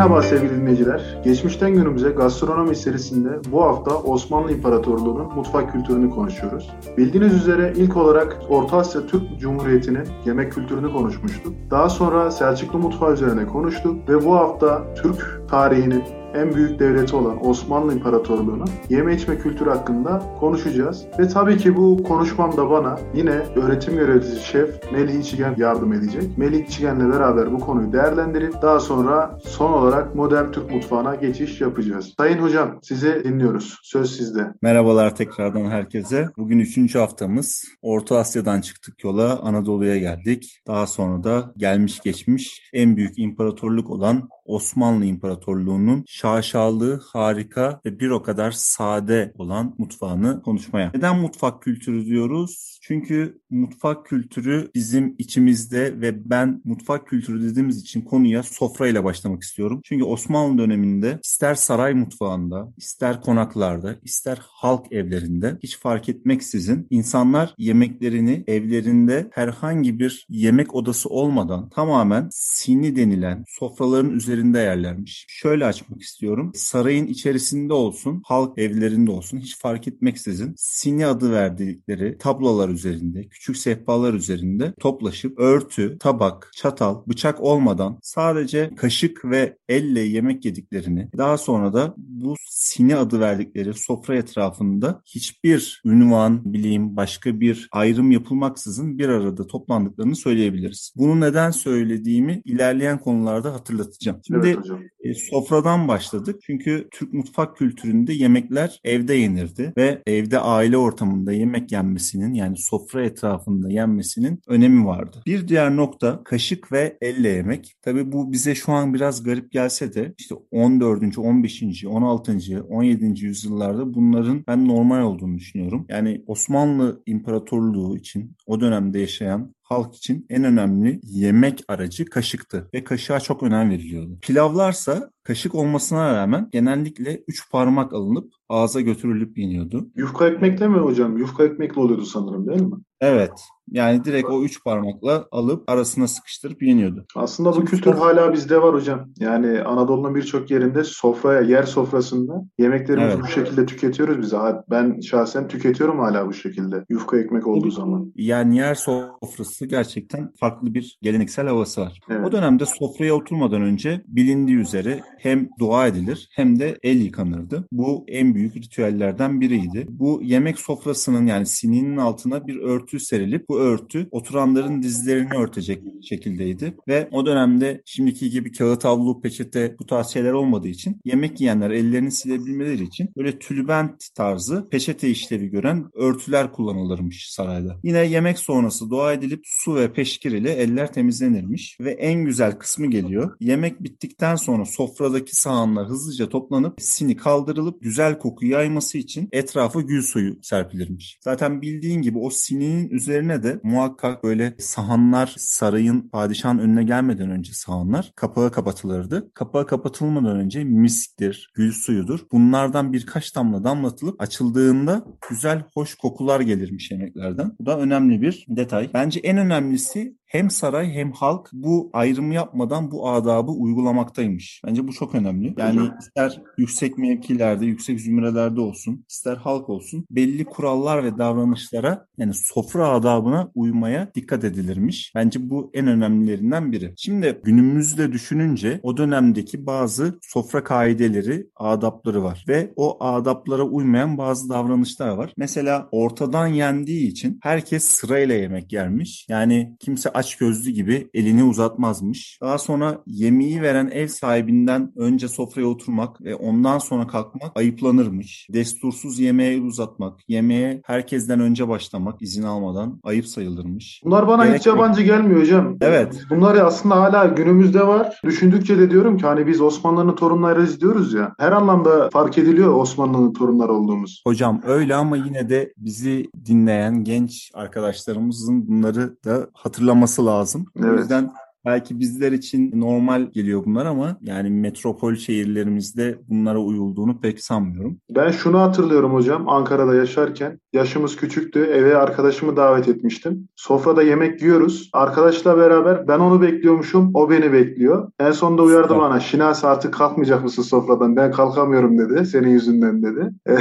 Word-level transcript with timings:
Merhaba 0.00 0.22
sevgili 0.22 0.56
dinleyiciler. 0.56 1.20
Geçmişten 1.24 1.74
günümüze 1.74 2.10
gastronomi 2.10 2.76
serisinde 2.76 3.28
bu 3.52 3.62
hafta 3.62 3.94
Osmanlı 3.94 4.52
İmparatorluğu'nun 4.52 5.34
mutfak 5.34 5.72
kültürünü 5.72 6.10
konuşuyoruz. 6.10 6.70
Bildiğiniz 6.96 7.34
üzere 7.34 7.72
ilk 7.76 7.96
olarak 7.96 8.36
Orta 8.48 8.76
Asya 8.76 9.06
Türk 9.06 9.22
Cumhuriyeti'nin 9.40 10.08
yemek 10.26 10.52
kültürünü 10.52 10.92
konuşmuştuk. 10.92 11.52
Daha 11.70 11.88
sonra 11.88 12.30
Selçuklu 12.30 12.78
mutfağı 12.78 13.12
üzerine 13.12 13.46
konuştuk 13.46 14.08
ve 14.08 14.24
bu 14.24 14.34
hafta 14.34 14.94
Türk 14.94 15.42
tarihinin 15.50 16.04
en 16.34 16.54
büyük 16.54 16.78
devleti 16.78 17.16
olan 17.16 17.46
Osmanlı 17.46 17.94
İmparatorluğu'nun 17.94 18.68
yeme 18.88 19.14
içme 19.14 19.38
kültürü 19.38 19.70
hakkında 19.70 20.22
konuşacağız. 20.40 21.04
Ve 21.18 21.28
tabii 21.28 21.58
ki 21.58 21.76
bu 21.76 22.02
konuşmamda 22.02 22.70
bana 22.70 22.98
yine 23.14 23.30
öğretim 23.30 23.96
görevlisi 23.96 24.46
şef 24.46 24.92
Melih 24.92 25.14
İçigen 25.14 25.54
yardım 25.58 25.92
edecek. 25.92 26.38
Melih 26.38 26.66
İçigen'le 26.66 27.12
beraber 27.12 27.52
bu 27.52 27.58
konuyu 27.58 27.92
değerlendirip 27.92 28.62
daha 28.62 28.80
sonra 28.80 29.38
son 29.44 29.72
olarak 29.72 30.14
modern 30.14 30.52
Türk 30.52 30.70
mutfağına 30.70 31.14
geçiş 31.14 31.60
yapacağız. 31.60 32.14
Sayın 32.18 32.38
Hocam 32.38 32.78
sizi 32.82 33.24
dinliyoruz. 33.24 33.78
Söz 33.82 34.16
sizde. 34.16 34.52
Merhabalar 34.62 35.16
tekrardan 35.16 35.70
herkese. 35.70 36.28
Bugün 36.36 36.58
üçüncü 36.58 36.98
haftamız. 36.98 37.64
Orta 37.82 38.18
Asya'dan 38.18 38.60
çıktık 38.60 39.04
yola 39.04 39.38
Anadolu'ya 39.42 39.98
geldik. 39.98 40.60
Daha 40.66 40.86
sonra 40.86 41.24
da 41.24 41.52
gelmiş 41.56 42.00
geçmiş 42.00 42.70
en 42.72 42.96
büyük 42.96 43.18
imparatorluk 43.18 43.90
olan 43.90 44.28
Osmanlı 44.50 45.04
İmparatorluğu'nun 45.04 46.04
şaşalı, 46.06 47.00
harika 47.12 47.80
ve 47.84 48.00
bir 48.00 48.10
o 48.10 48.22
kadar 48.22 48.50
sade 48.50 49.32
olan 49.38 49.74
mutfağını 49.78 50.42
konuşmaya. 50.42 50.90
Neden 50.94 51.18
mutfak 51.18 51.62
kültürü 51.62 52.06
diyoruz? 52.06 52.78
Çünkü 52.82 53.40
mutfak 53.50 54.06
kültürü 54.06 54.70
bizim 54.74 55.14
içimizde 55.18 56.00
ve 56.00 56.30
ben 56.30 56.62
mutfak 56.64 57.06
kültürü 57.06 57.42
dediğimiz 57.42 57.80
için 57.80 58.00
konuya 58.00 58.42
sofrayla 58.42 59.04
başlamak 59.04 59.42
istiyorum. 59.42 59.80
Çünkü 59.84 60.04
Osmanlı 60.04 60.58
döneminde 60.58 61.20
ister 61.24 61.54
saray 61.54 61.94
mutfağında, 61.94 62.72
ister 62.76 63.20
konaklarda, 63.20 63.96
ister 64.02 64.38
halk 64.42 64.92
evlerinde 64.92 65.58
hiç 65.62 65.78
fark 65.78 66.08
etmeksizin 66.08 66.86
insanlar 66.90 67.54
yemeklerini 67.58 68.44
evlerinde 68.46 69.30
herhangi 69.32 69.98
bir 69.98 70.26
yemek 70.28 70.74
odası 70.74 71.08
olmadan 71.08 71.68
tamamen 71.68 72.28
sini 72.30 72.96
denilen 72.96 73.44
sofraların 73.48 74.10
üzerinde 74.10 74.39
yerlermiş. 74.58 75.26
Şöyle 75.28 75.66
açmak 75.66 76.02
istiyorum. 76.02 76.52
Sarayın 76.54 77.06
içerisinde 77.06 77.72
olsun, 77.72 78.22
halk 78.24 78.58
evlerinde 78.58 79.10
olsun 79.10 79.38
hiç 79.38 79.58
fark 79.58 79.88
etmeksizin 79.88 80.54
sini 80.56 81.06
adı 81.06 81.32
verdikleri 81.32 82.18
tablolar 82.18 82.68
üzerinde, 82.68 83.28
küçük 83.28 83.56
sehpalar 83.56 84.14
üzerinde 84.14 84.74
toplaşıp 84.80 85.38
örtü, 85.38 85.98
tabak, 85.98 86.50
çatal, 86.56 87.02
bıçak 87.06 87.40
olmadan 87.40 87.98
sadece 88.02 88.70
kaşık 88.76 89.24
ve 89.24 89.56
elle 89.68 90.00
yemek 90.00 90.44
yediklerini, 90.44 91.08
daha 91.18 91.38
sonra 91.38 91.72
da 91.72 91.94
bu 91.96 92.34
sini 92.48 92.96
adı 92.96 93.20
verdikleri 93.20 93.74
sofra 93.74 94.16
etrafında 94.16 95.02
hiçbir 95.06 95.82
ünvan, 95.84 96.52
bileyim, 96.52 96.96
başka 96.96 97.40
bir 97.40 97.68
ayrım 97.72 98.10
yapılmaksızın 98.10 98.98
bir 98.98 99.08
arada 99.08 99.46
toplandıklarını 99.46 100.16
söyleyebiliriz. 100.16 100.92
Bunu 100.96 101.20
neden 101.20 101.50
söylediğimi 101.50 102.42
ilerleyen 102.44 102.98
konularda 102.98 103.54
hatırlatacağım. 103.54 104.19
Şimdi 104.26 104.46
evet, 104.46 104.56
hocam. 104.56 104.80
E, 105.00 105.14
sofradan 105.14 105.88
başladık. 105.88 106.40
Çünkü 106.42 106.88
Türk 106.90 107.12
mutfak 107.12 107.56
kültüründe 107.56 108.12
yemekler 108.12 108.80
evde 108.84 109.14
yenirdi 109.14 109.72
ve 109.76 110.02
evde 110.06 110.38
aile 110.38 110.76
ortamında 110.76 111.32
yemek 111.32 111.72
yenmesinin 111.72 112.34
yani 112.34 112.56
sofra 112.58 113.04
etrafında 113.04 113.70
yenmesinin 113.72 114.42
önemi 114.46 114.86
vardı. 114.86 115.22
Bir 115.26 115.48
diğer 115.48 115.76
nokta 115.76 116.24
kaşık 116.24 116.72
ve 116.72 116.98
elle 117.00 117.28
yemek. 117.28 117.76
Tabii 117.82 118.12
bu 118.12 118.32
bize 118.32 118.54
şu 118.54 118.72
an 118.72 118.94
biraz 118.94 119.22
garip 119.22 119.52
gelse 119.52 119.94
de 119.94 120.14
işte 120.18 120.34
14. 120.50 121.18
15. 121.18 121.84
16. 121.86 122.38
17. 122.68 123.24
yüzyıllarda 123.24 123.94
bunların 123.94 124.44
ben 124.48 124.68
normal 124.68 125.02
olduğunu 125.02 125.38
düşünüyorum. 125.38 125.86
Yani 125.88 126.24
Osmanlı 126.26 127.02
İmparatorluğu 127.06 127.96
için 127.96 128.36
o 128.46 128.60
dönemde 128.60 128.98
yaşayan 129.00 129.54
halk 129.70 129.96
için 129.96 130.26
en 130.30 130.44
önemli 130.44 131.00
yemek 131.02 131.64
aracı 131.68 132.04
kaşıktı 132.04 132.70
ve 132.74 132.84
kaşığa 132.84 133.20
çok 133.20 133.42
önem 133.42 133.70
veriliyordu. 133.70 134.18
Pilavlarsa 134.22 135.10
kaşık 135.22 135.54
olmasına 135.54 136.14
rağmen 136.14 136.48
genellikle 136.52 137.22
3 137.28 137.50
parmak 137.50 137.92
alınıp 137.92 138.32
ağza 138.48 138.80
götürülüp 138.80 139.38
yeniyordu. 139.38 139.88
Yufka 139.96 140.28
ekmekle 140.28 140.68
mi 140.68 140.78
hocam? 140.78 141.16
Yufka 141.16 141.44
ekmekle 141.44 141.80
oluyordu 141.80 142.04
sanırım 142.04 142.48
değil 142.48 142.62
mi? 142.62 142.76
Evet. 143.00 143.32
Yani 143.70 144.04
direkt 144.04 144.30
o 144.30 144.42
üç 144.42 144.64
parmakla 144.64 145.26
alıp 145.30 145.70
arasına 145.70 146.08
sıkıştırıp 146.08 146.62
yeniyordu. 146.62 147.06
Aslında 147.16 147.52
bu 147.52 147.64
kültür 147.64 147.92
hala 147.92 148.32
bizde 148.32 148.62
var 148.62 148.74
hocam. 148.74 149.08
Yani 149.18 149.62
Anadolu'nun 149.62 150.14
birçok 150.14 150.50
yerinde 150.50 150.84
sofraya, 150.84 151.40
yer 151.40 151.62
sofrasında 151.62 152.32
yemeklerimizi 152.58 153.14
evet. 153.14 153.22
bu 153.22 153.26
şekilde 153.26 153.66
tüketiyoruz 153.66 154.18
biz. 154.18 154.32
Ben 154.70 155.00
şahsen 155.00 155.48
tüketiyorum 155.48 155.98
hala 155.98 156.26
bu 156.26 156.32
şekilde. 156.32 156.84
Yufka 156.88 157.18
ekmek 157.18 157.46
olduğu 157.46 157.70
zaman. 157.70 158.12
Yani 158.16 158.56
yer 158.56 158.74
sofrası 158.74 159.66
gerçekten 159.66 160.32
farklı 160.40 160.74
bir 160.74 160.98
geleneksel 161.02 161.46
havası 161.46 161.80
var. 161.80 162.00
Evet. 162.10 162.26
O 162.28 162.32
dönemde 162.32 162.64
sofraya 162.66 163.14
oturmadan 163.14 163.62
önce 163.62 164.02
bilindiği 164.06 164.56
üzere 164.56 165.00
hem 165.22 165.48
dua 165.58 165.86
edilir 165.86 166.28
hem 166.32 166.58
de 166.58 166.78
el 166.82 167.00
yıkanırdı. 167.00 167.68
Bu 167.72 168.04
en 168.08 168.34
büyük 168.34 168.56
ritüellerden 168.56 169.40
biriydi. 169.40 169.86
Bu 169.88 170.20
yemek 170.24 170.58
sofrasının 170.58 171.26
yani 171.26 171.46
sininin 171.46 171.96
altına 171.96 172.46
bir 172.46 172.56
örtü 172.56 173.00
serilip 173.00 173.48
bu 173.48 173.60
örtü 173.60 174.08
oturanların 174.10 174.82
dizlerini 174.82 175.34
örtecek 175.34 175.82
şekildeydi. 176.02 176.74
Ve 176.88 177.08
o 177.12 177.26
dönemde 177.26 177.82
şimdiki 177.86 178.30
gibi 178.30 178.52
kağıt 178.52 178.84
havlu, 178.84 179.20
peçete 179.20 179.76
bu 179.78 179.86
tarz 179.86 180.06
şeyler 180.06 180.32
olmadığı 180.32 180.68
için 180.68 181.00
yemek 181.04 181.40
yiyenler 181.40 181.70
ellerini 181.70 182.10
silebilmeleri 182.10 182.82
için 182.82 183.08
böyle 183.16 183.38
tülbent 183.38 184.14
tarzı 184.14 184.68
peçete 184.70 185.10
işlevi 185.10 185.48
gören 185.50 185.90
örtüler 185.94 186.52
kullanılırmış 186.52 187.30
sarayda. 187.30 187.80
Yine 187.82 187.98
yemek 187.98 188.38
sonrası 188.38 188.90
dua 188.90 189.12
edilip 189.12 189.40
su 189.44 189.74
ve 189.74 189.92
peşkir 189.92 190.32
ile 190.32 190.52
eller 190.52 190.92
temizlenirmiş 190.92 191.76
ve 191.80 191.90
en 191.90 192.24
güzel 192.24 192.52
kısmı 192.52 192.86
geliyor. 192.86 193.36
Yemek 193.40 193.82
bittikten 193.82 194.36
sonra 194.36 194.64
sofradaki 195.10 195.36
sahanlar 195.36 195.88
hızlıca 195.88 196.28
toplanıp 196.28 196.74
sini 196.78 197.16
kaldırılıp 197.16 197.82
güzel 197.82 198.18
koku 198.18 198.46
yayması 198.46 198.98
için 198.98 199.28
etrafa 199.32 199.80
gül 199.80 200.02
suyu 200.02 200.38
serpilirmiş. 200.42 201.18
Zaten 201.24 201.62
bildiğin 201.62 202.02
gibi 202.02 202.18
o 202.18 202.30
sininin 202.30 202.90
üzerine 202.90 203.42
de 203.42 203.60
muhakkak 203.62 204.24
böyle 204.24 204.54
sahanlar 204.58 205.34
sarayın 205.38 206.08
padişahın 206.08 206.58
önüne 206.58 206.84
gelmeden 206.84 207.30
önce 207.30 207.52
sahanlar 207.52 208.12
kapağı 208.16 208.52
kapatılırdı. 208.52 209.30
Kapağı 209.34 209.66
kapatılmadan 209.66 210.36
önce 210.36 210.64
misktir, 210.64 211.52
gül 211.54 211.72
suyudur. 211.72 212.20
Bunlardan 212.32 212.92
birkaç 212.92 213.36
damla 213.36 213.64
damlatılıp 213.64 214.22
açıldığında 214.22 215.04
güzel 215.30 215.64
hoş 215.74 215.94
kokular 215.94 216.40
gelirmiş 216.40 216.90
yemeklerden. 216.90 217.56
Bu 217.60 217.66
da 217.66 217.78
önemli 217.78 218.22
bir 218.22 218.46
detay. 218.48 218.90
Bence 218.94 219.20
en 219.20 219.38
önemlisi 219.38 220.19
hem 220.30 220.50
saray 220.50 220.92
hem 220.92 221.12
halk 221.12 221.48
bu 221.52 221.90
ayrımı 221.92 222.34
yapmadan 222.34 222.90
bu 222.90 223.08
adabı 223.08 223.50
uygulamaktaymış. 223.50 224.62
Bence 224.66 224.88
bu 224.88 224.92
çok 224.92 225.14
önemli. 225.14 225.54
Yani 225.58 225.90
ister 226.00 226.42
yüksek 226.58 226.98
mevkilerde, 226.98 227.66
yüksek 227.66 228.00
zümrelerde 228.00 228.60
olsun, 228.60 229.04
ister 229.08 229.36
halk 229.36 229.68
olsun 229.68 230.04
belli 230.10 230.44
kurallar 230.44 231.04
ve 231.04 231.18
davranışlara 231.18 232.06
yani 232.18 232.34
sofra 232.34 232.88
adabına 232.88 233.50
uymaya 233.54 234.10
dikkat 234.14 234.44
edilirmiş. 234.44 235.12
Bence 235.14 235.50
bu 235.50 235.70
en 235.74 235.86
önemlilerinden 235.86 236.72
biri. 236.72 236.94
Şimdi 236.96 237.40
günümüzde 237.44 238.12
düşününce 238.12 238.80
o 238.82 238.96
dönemdeki 238.96 239.66
bazı 239.66 240.18
sofra 240.22 240.64
kaideleri, 240.64 241.46
adapları 241.56 242.22
var 242.22 242.44
ve 242.48 242.72
o 242.76 243.04
adaplara 243.04 243.62
uymayan 243.62 244.18
bazı 244.18 244.48
davranışlar 244.48 245.08
var. 245.08 245.32
Mesela 245.36 245.88
ortadan 245.92 246.46
yendiği 246.46 247.08
için 247.08 247.38
herkes 247.42 247.84
sırayla 247.84 248.34
yemek 248.34 248.72
yermiş. 248.72 249.26
Yani 249.28 249.76
kimse 249.80 250.10
aç 250.20 250.36
gözlü 250.36 250.70
gibi 250.70 251.10
elini 251.14 251.44
uzatmazmış. 251.44 252.38
Daha 252.42 252.58
sonra 252.58 252.98
yemeği 253.06 253.62
veren 253.62 253.90
ev 253.92 254.06
sahibinden 254.06 254.92
önce 254.96 255.28
sofraya 255.28 255.66
oturmak 255.66 256.20
ve 256.20 256.34
ondan 256.34 256.78
sonra 256.78 257.06
kalkmak 257.06 257.52
ayıplanırmış. 257.54 258.46
Destursuz 258.52 259.18
yemeğe 259.18 259.60
uzatmak, 259.60 260.20
yemeğe 260.28 260.82
herkesten 260.84 261.40
önce 261.40 261.68
başlamak 261.68 262.22
izin 262.22 262.42
almadan 262.42 263.00
ayıp 263.02 263.26
sayılırmış. 263.26 264.00
Bunlar 264.04 264.28
bana 264.28 264.46
Gerek 264.46 264.58
hiç 264.58 264.66
yabancı 264.66 265.02
gelmiyor 265.02 265.40
hocam. 265.40 265.76
Evet. 265.80 266.20
Bunlar 266.30 266.56
aslında 266.56 266.96
hala 266.96 267.26
günümüzde 267.26 267.86
var. 267.86 268.20
Düşündükçe 268.24 268.78
de 268.78 268.90
diyorum 268.90 269.18
ki 269.18 269.26
hani 269.26 269.46
biz 269.46 269.60
Osmanlı'nın 269.60 270.14
torunlarıyız 270.14 270.80
diyoruz 270.80 271.14
ya. 271.14 271.34
Her 271.38 271.52
anlamda 271.52 272.10
fark 272.12 272.38
ediliyor 272.38 272.74
Osmanlı'nın 272.74 273.32
torunları 273.32 273.72
olduğumuz. 273.72 274.22
Hocam 274.26 274.60
öyle 274.64 274.94
ama 274.94 275.16
yine 275.16 275.48
de 275.48 275.72
bizi 275.76 276.30
dinleyen 276.46 277.04
genç 277.04 277.50
arkadaşlarımızın 277.54 278.68
bunları 278.68 279.16
da 279.24 279.46
hatırlaması 279.54 280.09
lazım. 280.18 280.66
Evet. 280.76 280.90
O 280.90 280.94
yüzden 280.94 281.30
belki 281.64 282.00
bizler 282.00 282.32
için 282.32 282.80
normal 282.80 283.22
geliyor 283.22 283.62
bunlar 283.64 283.86
ama 283.86 284.16
yani 284.22 284.50
metropol 284.50 285.14
şehirlerimizde 285.14 286.18
bunlara 286.28 286.58
uyulduğunu 286.58 287.20
pek 287.20 287.44
sanmıyorum. 287.44 287.98
Ben 288.10 288.30
şunu 288.30 288.60
hatırlıyorum 288.60 289.14
hocam 289.14 289.48
Ankara'da 289.48 289.94
yaşarken 289.94 290.60
yaşımız 290.72 291.16
küçüktü 291.16 291.64
eve 291.64 291.96
arkadaşımı 291.96 292.56
davet 292.56 292.88
etmiştim. 292.88 293.48
Sofrada 293.56 294.02
yemek 294.02 294.42
yiyoruz. 294.42 294.90
Arkadaşla 294.92 295.56
beraber 295.56 296.08
ben 296.08 296.18
onu 296.18 296.42
bekliyormuşum 296.42 297.10
o 297.14 297.30
beni 297.30 297.52
bekliyor. 297.52 298.10
En 298.20 298.30
sonunda 298.30 298.62
uyardı 298.62 298.98
bana 298.98 299.20
Şinas 299.20 299.64
artık 299.64 299.94
kalkmayacak 299.94 300.44
mısın 300.44 300.62
sofradan 300.62 301.16
ben 301.16 301.32
kalkamıyorum 301.32 301.98
dedi 301.98 302.26
senin 302.26 302.48
yüzünden 302.48 303.02
dedi. 303.02 303.30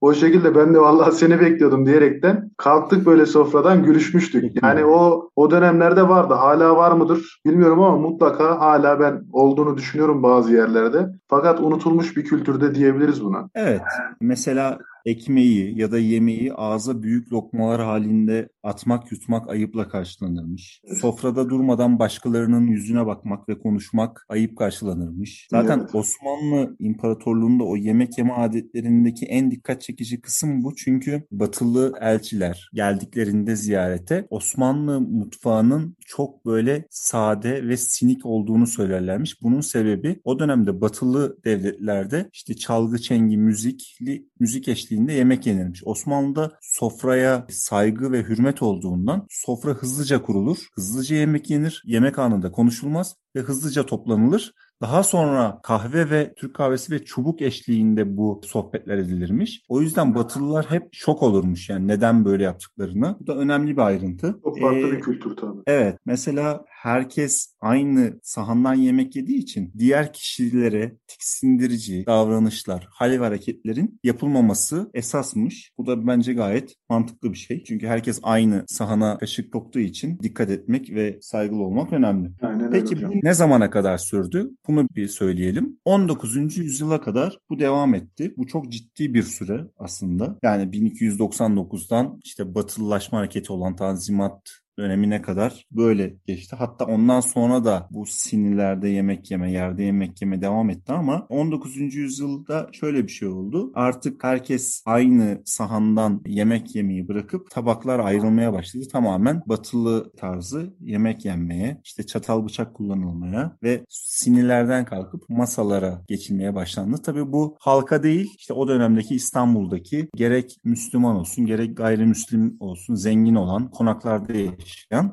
o 0.00 0.14
şekilde 0.14 0.54
ben 0.54 0.74
de 0.74 0.80
vallahi 0.80 1.12
seni 1.12 1.40
bekliyordum 1.40 1.86
diyerekten 1.86 2.50
kalktık 2.56 3.06
böyle 3.06 3.26
sofradan 3.26 3.84
gülüşmüştük. 3.84 4.62
Yani 4.62 4.84
o 4.84 5.30
o 5.36 5.50
dönemlerde 5.50 6.08
vardı 6.08 6.34
hala 6.34 6.76
var 6.76 6.92
mıdır 6.92 7.40
bilmiyorum 7.46 7.82
ama 7.82 7.96
mutlaka 7.96 8.60
hala 8.60 9.00
ben 9.00 9.22
olduğunu 9.32 9.76
düşünüyorum 9.76 10.22
bazı 10.22 10.52
yerlerde. 10.54 11.08
Fakat 11.28 11.60
unutulmuş 11.60 12.16
bir 12.16 12.24
kültürde 12.24 12.74
diyebiliriz 12.74 13.24
buna. 13.24 13.48
Evet. 13.54 13.82
Mesela 14.20 14.78
ekmeği 15.06 15.78
ya 15.78 15.92
da 15.92 15.98
yemeği 15.98 16.54
ağza 16.54 17.02
büyük 17.02 17.32
lokmalar 17.32 17.82
halinde 17.82 18.48
atmak 18.62 19.12
yutmak 19.12 19.48
ayıpla 19.50 19.88
karşılanırmış. 19.88 20.80
Sofrada 21.00 21.50
durmadan 21.50 21.98
başkalarının 21.98 22.66
yüzüne 22.66 23.06
bakmak 23.06 23.48
ve 23.48 23.58
konuşmak 23.58 24.26
ayıp 24.28 24.56
karşılanırmış. 24.56 25.46
Zaten 25.50 25.78
evet. 25.78 25.94
Osmanlı 25.94 26.76
İmparatorluğu'nda 26.78 27.64
o 27.64 27.76
yemek 27.76 28.18
yeme 28.18 28.32
adetlerindeki 28.32 29.26
en 29.26 29.50
dikkat 29.50 29.82
çekici 29.82 30.20
kısım 30.20 30.64
bu. 30.64 30.74
Çünkü 30.74 31.22
batılı 31.30 31.92
elçiler 32.00 32.70
geldiklerinde 32.74 33.56
ziyarete 33.56 34.26
Osmanlı 34.30 35.00
mutfağının 35.00 35.96
çok 36.06 36.46
böyle 36.46 36.86
sade 36.90 37.68
ve 37.68 37.76
sinik 37.76 38.26
olduğunu 38.26 38.66
söylerlermiş. 38.66 39.42
Bunun 39.42 39.60
sebebi 39.60 40.20
o 40.24 40.38
dönemde 40.38 40.80
batılı 40.80 41.36
devletlerde 41.44 42.30
işte 42.32 42.56
çalgı 42.56 42.98
çengi 42.98 43.36
müzikli 43.36 44.26
müzik 44.40 44.68
eşliğinde 44.96 45.12
yemek 45.12 45.46
yenirmiş. 45.46 45.82
Osmanlı'da 45.84 46.52
sofraya 46.60 47.46
saygı 47.50 48.12
ve 48.12 48.22
hürmet 48.22 48.62
olduğundan 48.62 49.26
sofra 49.30 49.70
hızlıca 49.70 50.22
kurulur, 50.22 50.58
hızlıca 50.74 51.16
yemek 51.16 51.50
yenir, 51.50 51.82
yemek 51.86 52.18
anında 52.18 52.52
konuşulmaz 52.52 53.16
ve 53.36 53.40
hızlıca 53.40 53.86
toplanılır. 53.86 54.52
Daha 54.80 55.02
sonra 55.02 55.60
kahve 55.62 56.10
ve 56.10 56.34
Türk 56.36 56.54
kahvesi 56.54 56.92
ve 56.92 57.04
çubuk 57.04 57.42
eşliğinde 57.42 58.16
bu 58.16 58.40
sohbetler 58.44 58.98
edilirmiş. 58.98 59.62
O 59.68 59.80
yüzden 59.80 60.14
Batılılar 60.14 60.66
hep 60.70 60.88
şok 60.92 61.22
olurmuş 61.22 61.70
yani 61.70 61.88
neden 61.88 62.24
böyle 62.24 62.42
yaptıklarını. 62.42 63.16
Bu 63.20 63.26
da 63.26 63.36
önemli 63.36 63.76
bir 63.76 63.82
ayrıntı. 63.82 64.38
Çok 64.44 64.60
farklı 64.60 64.88
ee, 64.88 64.92
bir 64.92 65.00
kültür 65.00 65.36
tabii. 65.36 65.60
Evet. 65.66 65.98
Mesela 66.06 66.64
herkes 66.68 67.55
aynı 67.66 68.20
sahandan 68.22 68.74
yemek 68.74 69.16
yediği 69.16 69.38
için 69.38 69.72
diğer 69.78 70.12
kişilere 70.12 70.96
tiksindirici 71.06 72.06
davranışlar, 72.06 72.88
hal 72.90 73.10
ve 73.10 73.18
hareketlerin 73.18 74.00
yapılmaması 74.04 74.90
esasmış. 74.94 75.72
Bu 75.78 75.86
da 75.86 76.06
bence 76.06 76.32
gayet 76.32 76.74
mantıklı 76.90 77.32
bir 77.32 77.38
şey. 77.38 77.64
Çünkü 77.64 77.86
herkes 77.86 78.20
aynı 78.22 78.64
sahana 78.66 79.18
kaşık 79.18 79.52
koktuğu 79.52 79.80
için 79.80 80.18
dikkat 80.22 80.50
etmek 80.50 80.94
ve 80.94 81.18
saygılı 81.20 81.62
olmak 81.62 81.92
önemli. 81.92 82.30
Aynen 82.42 82.70
Peki 82.70 83.02
bu 83.02 83.10
ne 83.22 83.34
zamana 83.34 83.70
kadar 83.70 83.98
sürdü? 83.98 84.50
Bunu 84.68 84.88
bir 84.96 85.08
söyleyelim. 85.08 85.78
19. 85.84 86.56
yüzyıla 86.56 87.00
kadar 87.00 87.38
bu 87.50 87.58
devam 87.58 87.94
etti. 87.94 88.34
Bu 88.36 88.46
çok 88.46 88.72
ciddi 88.72 89.14
bir 89.14 89.22
süre 89.22 89.60
aslında. 89.78 90.38
Yani 90.42 90.62
1299'dan 90.62 92.20
işte 92.24 92.54
batılılaşma 92.54 93.18
hareketi 93.18 93.52
olan 93.52 93.76
Tanzimat 93.76 94.65
dönemine 94.78 95.22
kadar 95.22 95.66
böyle 95.70 96.14
geçti. 96.26 96.56
Hatta 96.56 96.84
ondan 96.84 97.20
sonra 97.20 97.64
da 97.64 97.88
bu 97.90 98.06
sinirlerde 98.06 98.88
yemek 98.88 99.30
yeme, 99.30 99.52
yerde 99.52 99.82
yemek 99.82 100.22
yeme 100.22 100.40
devam 100.40 100.70
etti 100.70 100.92
ama 100.92 101.26
19. 101.28 101.76
yüzyılda 101.94 102.68
şöyle 102.72 103.02
bir 103.02 103.12
şey 103.12 103.28
oldu. 103.28 103.72
Artık 103.74 104.24
herkes 104.24 104.82
aynı 104.86 105.42
sahandan 105.44 106.22
yemek 106.26 106.74
yemeyi 106.74 107.08
bırakıp 107.08 107.50
tabaklar 107.50 107.98
ayrılmaya 107.98 108.52
başladı. 108.52 108.84
Tamamen 108.92 109.42
batılı 109.46 110.12
tarzı 110.16 110.74
yemek 110.80 111.24
yenmeye, 111.24 111.80
işte 111.84 112.06
çatal 112.06 112.44
bıçak 112.44 112.74
kullanılmaya 112.74 113.56
ve 113.62 113.84
sinirlerden 113.88 114.84
kalkıp 114.84 115.28
masalara 115.28 116.02
geçilmeye 116.08 116.54
başlandı. 116.54 116.96
Tabii 117.02 117.32
bu 117.32 117.56
halka 117.60 118.02
değil, 118.02 118.34
işte 118.38 118.54
o 118.54 118.68
dönemdeki 118.68 119.14
İstanbul'daki 119.14 120.08
gerek 120.16 120.56
Müslüman 120.64 121.16
olsun, 121.16 121.46
gerek 121.46 121.76
gayrimüslim 121.76 122.56
olsun, 122.60 122.94
zengin 122.94 123.34
olan 123.34 123.70
konaklarda 123.70 124.32
yaşayan 124.32 124.65